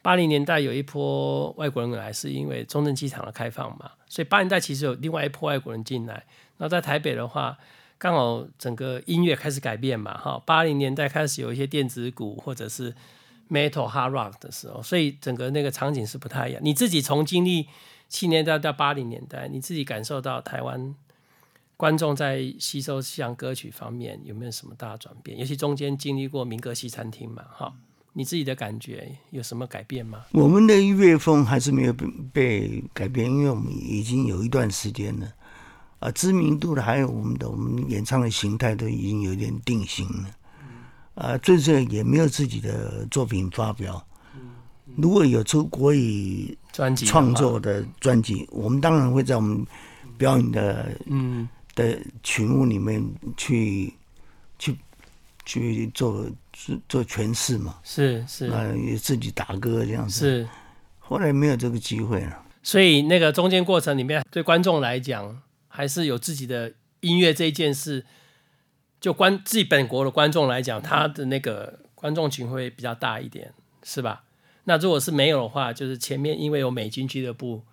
[0.02, 6.26] 八零年代有一波外国人来，是因为中正机场的开放嘛，所以八零年代其实有另外一波外国人进来。
[6.58, 7.58] 然后在台北的话，
[7.98, 12.94] 刚好整个音乐开始改变嘛，哈，八零年代开始有一些电子鼓或者是
[13.52, 16.62] metal hard rock 的时候，所以整个那个场景是不太一样。
[16.64, 17.68] 你自己从经历
[18.08, 20.96] 七年代到八零年代，你自己感受到台湾
[21.76, 25.38] 观众在吸收西洋歌曲方面有没有什么大转变？
[25.38, 27.74] 尤其中间经历过民歌西餐厅嘛，哈，
[28.14, 30.26] 你自己的感觉有什么改变吗？
[30.32, 35.34] 我们的乐风还是没有被被改变，因为我们已经有一段时间了，
[36.00, 40.30] 啊，知名度的还有我们的我们演唱的形态都已经有点定型了，
[41.22, 44.04] 啊，最近也没有自己的作品发表。
[44.98, 49.64] 如果有出国语专辑创作，的专辑，我们当然会在我们
[50.18, 53.08] 表演的嗯，的曲目里面
[53.38, 53.94] 去
[54.58, 54.76] 去
[55.46, 60.20] 去做做做诠释嘛，是是啊，也自己打歌这样子。
[60.20, 60.50] 是，
[60.98, 62.44] 后来没有这个机会了。
[62.64, 68.04] 所以那个中间过程里面，对观众来讲，还是有自己的音乐这一件事。
[69.02, 73.52] 就观自己本国的观众来讲，他的那个观众群会比较大一点，
[73.84, 74.24] 是吧？
[74.66, 77.64] 那如果是没有的话，就是前面因为有美军俱乐部，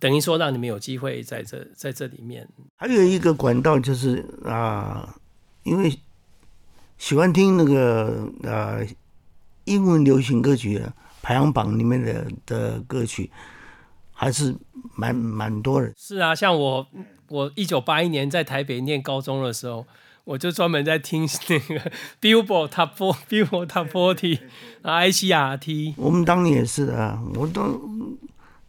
[0.00, 5.14] 等于说让你们有机会在这在这里面，还有一个管道就是啊，
[5.62, 5.96] 因为
[6.98, 8.80] 喜欢听那个啊
[9.66, 13.30] 英文流行歌曲的排行榜里面的的歌曲，
[14.12, 14.56] 还是
[14.96, 15.94] 蛮蛮多人。
[15.96, 16.86] 是啊，像我，
[17.28, 19.86] 我一九八一年在台北念高中的时候，
[20.24, 24.38] 我就专门在听 那个 Billboard Top Four、Billboard Top Forty
[24.82, 27.80] 啊、ICRT、我们当年也是啊，我都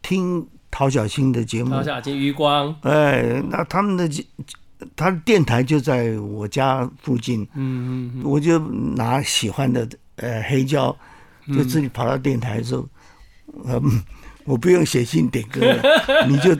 [0.02, 1.70] 听陶小青的节目。
[1.70, 4.24] 陶，小青、余光，哎，那他们的
[4.94, 10.94] 他的电台就在我家附近，嗯嗯我就拿喜欢的呃黑胶，
[11.48, 12.86] 就自己跑到电台的时候，
[13.64, 14.02] 嗯，
[14.44, 15.82] 我不用写信点歌了，
[16.28, 16.54] 你就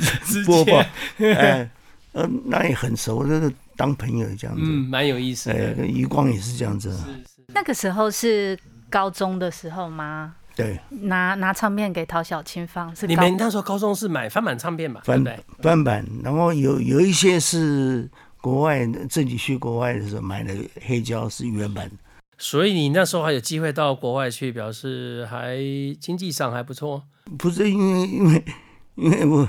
[0.47, 0.83] 播报，
[1.19, 1.69] 哎，
[2.13, 4.63] 呃，那也很熟，就是当朋友这样子。
[4.65, 5.75] 嗯，蛮有意思哎，的。
[5.75, 8.59] 跟余光也是这样子是，那个时候是
[8.91, 10.35] 高中的时候吗？
[10.57, 15.03] 对，拿拿唱片给陶小青放是高你们那时候高中是买翻版唱片吧？
[15.05, 15.39] 翻版？
[15.61, 18.09] 翻版，然后有有一些是
[18.41, 20.55] 国外自己去国外的时候买的
[20.87, 21.91] 黑胶是原版，
[22.39, 25.59] 所以你那时候还有机会到国外去，表示还
[26.01, 27.03] 经济上还不错。
[27.37, 28.45] 不是因为因为
[28.95, 29.47] 因为我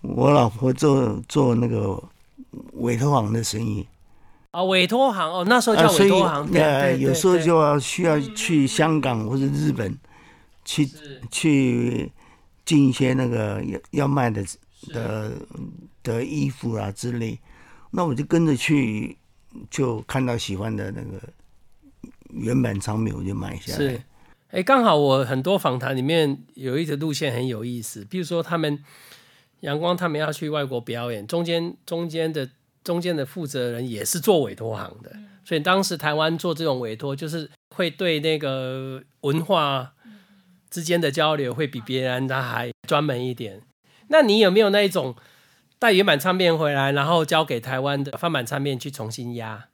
[0.00, 2.02] 我老婆做做那个
[2.80, 3.86] 委托行的生意，
[4.50, 9.96] 啊，委托行哦，那时候啊，叫委托行，对有时候就要需要去香港或者日本
[10.64, 10.88] 去
[11.30, 12.10] 去
[12.64, 14.44] 进一些那个要要卖的
[14.88, 15.32] 的
[16.02, 17.38] 的衣服啊之类，
[17.90, 19.16] 那我就跟着去，
[19.70, 21.20] 就看到喜欢的那个
[22.30, 23.78] 原版唱片，我就买下来。
[23.78, 24.02] 是。，
[24.50, 28.82] 哎，刚好我很多访谈里面有一个路线很有意思，比如说他们
[29.60, 32.48] 阳光他们要去外国表演，中间中间的
[32.90, 35.14] 中间的负责人也是做委托行的，
[35.44, 39.94] 所以当时台湾做这种委托，就是会对那个文化
[40.68, 43.62] 之间的交流会比别人他还专门一点。
[44.08, 45.14] 那你有没有那一种
[45.78, 49.68] 带原版唱片回来，然后交给台湾的翻版唱片去重新压？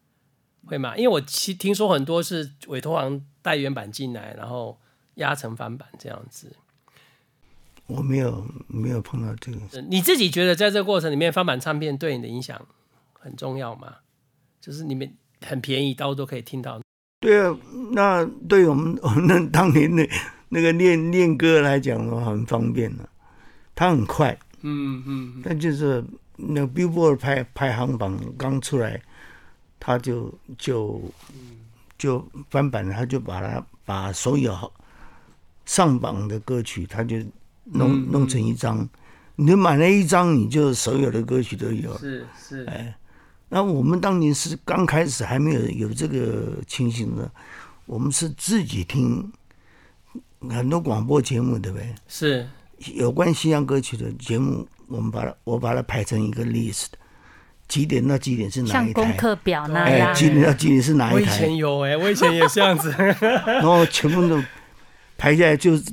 [0.66, 0.94] 会吗？
[0.94, 4.78] 因为我其听说很多是委托行带原版进来，然后
[5.14, 6.54] 压成翻版这样子。
[7.86, 12.60] 我没有没有碰到这个，呃你自己觉得在这个过程里面，翻版唱片对你的影响
[13.26, 13.92] 很重要吗？
[14.60, 15.12] 就是你们
[15.44, 16.80] 很便宜，到处都可以听到。
[17.20, 17.56] 对啊，
[17.90, 20.08] 那对我们我们那当年的
[20.48, 23.08] 那个练练歌来讲的话，很方便了、
[23.74, 26.04] 它很快，嗯嗯，但就是
[26.36, 29.02] 那 Billboard 排排行榜刚出来，
[29.80, 31.02] 他就就
[31.98, 34.72] 就翻版，他就把它把所有好
[35.64, 37.16] 上榜的歌曲，他就
[37.64, 38.88] 弄、嗯弄成一张，
[39.34, 41.98] 你就买了一张，你就所有的歌曲都有了。
[41.98, 42.96] 是是，哎，
[43.48, 47.30] 那我们当年是刚开始还没有有这个情形的，
[47.86, 49.32] 我们是自己听
[50.50, 51.94] 很多广播节目，对不对？
[52.08, 52.46] 是
[52.94, 56.86] 有关西洋歌曲的节目，我们把它我把它排成一个 list，
[57.68, 59.16] 几点到几点是哪像功一台？
[59.16, 60.14] 课表那哎，样。
[60.14, 61.24] 几点到几点是哪一台我以？
[61.24, 62.90] 前有哎、我以前也这样子。
[63.46, 64.42] 然后全部都
[65.16, 65.84] 排下来，就是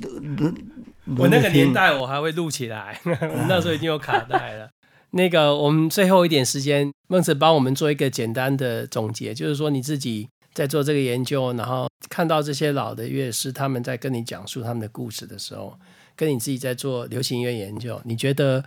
[1.17, 4.69] 我那个年代我还会录起来， 我们那时候已经有卡带了。
[5.15, 15.77] 那个，我们最后一点时间，孟子帮我们做一个简单的总结，就是说你自己在做这个研究，然后看到这些老的乐师他们在跟你讲述他们的故事的时候，
[16.15, 18.65] 跟你自己在做流行音乐研究，你觉得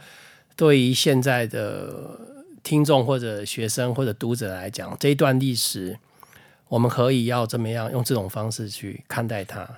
[0.54, 2.20] 对于现在的
[2.62, 5.98] 听众或者学生或者读者来讲，这一段历史，
[6.68, 9.68] 我们可以要怎么样用这种方式去看待它？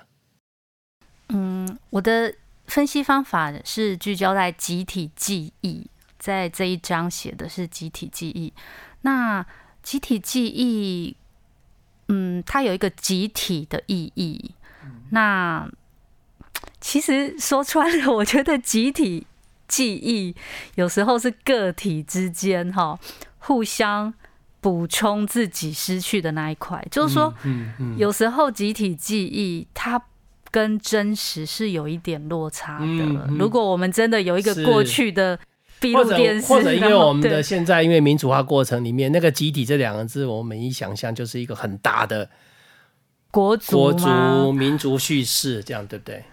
[1.29, 2.35] 嗯，我的
[2.67, 5.87] 分析方法是聚焦在集体记忆，
[6.19, 8.53] 在这一章写的是集体记忆。
[9.01, 9.43] 那
[9.81, 11.15] 集体记忆，
[12.09, 14.51] 嗯，它有一个集体的意义。
[15.11, 15.67] 那
[16.81, 19.25] 其实说穿了， 我觉得集体
[19.67, 20.35] 记忆
[20.75, 22.99] 有时候是个体之间哈
[23.39, 24.13] 互相
[24.61, 30.01] 补充自己失去的那一块，就是说，嗯嗯有时候集体记忆它
[30.51, 33.27] 跟真实是有一点落差的。
[33.37, 35.39] 如果我们真的有一个过去的
[35.79, 42.29] 闭或者路电视，或者因为我们的现在因为民主化过程里面，那个集体这两个字，我们一想象就是一个很大的
[43.31, 44.41] 国族国吗？
[44.43, 46.23] 族民族叙事，这样对不对？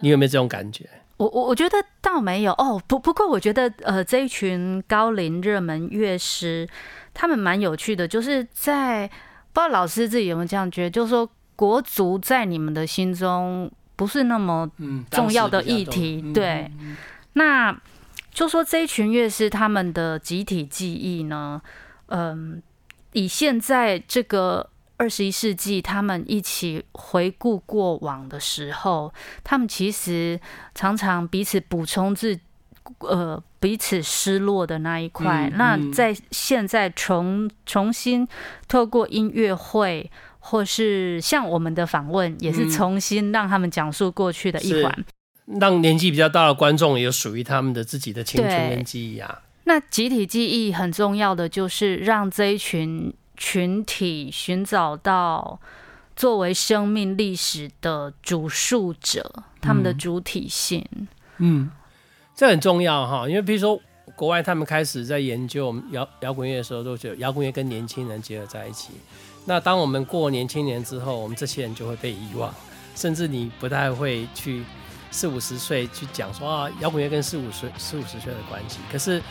[0.00, 0.88] 你有没有这种感觉？
[1.16, 2.52] 我我我觉得倒没有。
[2.52, 6.68] 哦，不不过我觉得呃这一群高龄热门乐师，
[7.14, 9.06] 他们蛮有趣的，就是在
[9.52, 16.68] 不知道老师自己有没有这样觉得，就是说国足在你们的心中不是那么嗯，重要的议题重对，
[17.34, 17.72] 那
[18.34, 21.62] 就说这一群乐师他们的集体记忆呢，
[22.08, 22.62] 嗯，
[23.12, 24.68] 以现在这个
[24.98, 30.38] 二十一世纪，他们一起回顾过往的时候，他们其实
[30.74, 32.38] 常常彼此补充自。
[32.98, 38.28] 呃，彼此失落的那一块，那在现在重重新
[38.68, 45.04] 透过音乐会，或是像我们的访问，也是嗯重新让他们讲述过去的一是环。
[45.46, 49.42] 让年纪比较大的观众也有属于他们的自己的青春跟记忆啊。
[49.64, 55.58] 那集体记忆很重要的就是让这一群群体寻找到
[56.14, 60.86] 作为生命历史的主述者，他们的嗯主体性。
[61.38, 61.70] 嗯，
[62.36, 63.80] 这很重要哈，因为比如说
[64.14, 68.90] 国外他们开始在研究我们摇摇滚乐的时候，都觉得摇滚乐跟年轻人结合在一起。
[69.46, 72.54] 那当我们过年轻年之后，我们这些人就会被遗忘，
[72.94, 74.62] 甚至你不太会去
[75.14, 78.78] 四五十岁去讲说啊，摇滚乐跟四五十四五十岁的关系。
[78.90, 79.22] 可是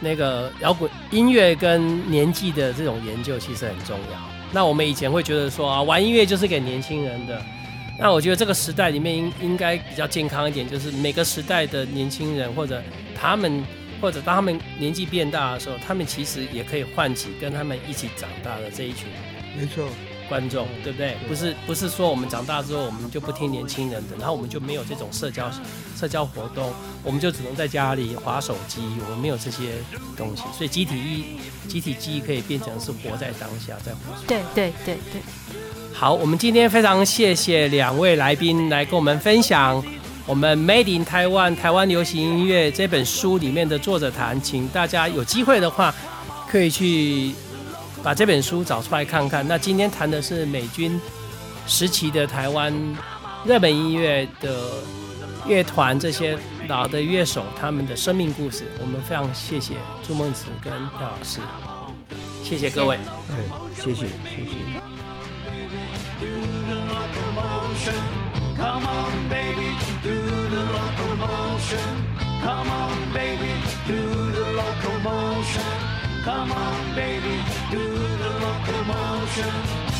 [0.00, 4.20] 那个摇滚音乐跟年纪的这种研究其实很重要。
[4.52, 7.42] 那我们以前会觉得说啊，玩音乐就是给年轻人的。
[7.98, 12.80] 那我觉得这个时代里面应应该比较健康一点，就是每个时代的年轻人或者
[13.20, 13.64] 他们
[14.00, 19.08] 或者当他们年纪变大的时候，他们其实也可以唤起跟他们一起长大的这一群
[19.58, 19.88] 没错，
[20.28, 21.16] 观众，对不对？
[21.26, 25.50] 不是不是说我们长大之后我们就不听年轻人的，然后我们就没有这种社交
[25.98, 26.72] 社交活动，
[27.02, 29.72] 我们就只能在家里划手机，我们没有这些
[30.16, 31.24] 东西，所以集体意
[31.66, 35.22] 集体记忆可以变成是活在当下，在活对对对对，
[35.92, 39.82] 好，我们今天非常谢谢两位来宾来跟我们分享
[40.26, 45.94] 我们《Made in Taiwan 台湾流行音乐》这本书里面的作者谈，请大家有机会的话
[46.50, 47.32] 可以去
[48.02, 49.46] 把这本书找出来看看。
[49.46, 51.00] 那今天谈的是美军
[51.66, 52.72] 时期的台湾
[53.44, 54.82] 热门音乐的
[55.46, 56.38] 乐团这些
[56.68, 58.64] 老的乐手他们的生命故事。
[58.80, 59.74] 我们非常谢谢
[60.06, 61.40] 朱梦慈跟廖老师，
[62.42, 62.98] 谢谢各位。
[63.30, 63.36] 嗯，
[63.76, 64.78] 谢谢谢谢。
[76.28, 79.97] Come on, baby, do the locomotion.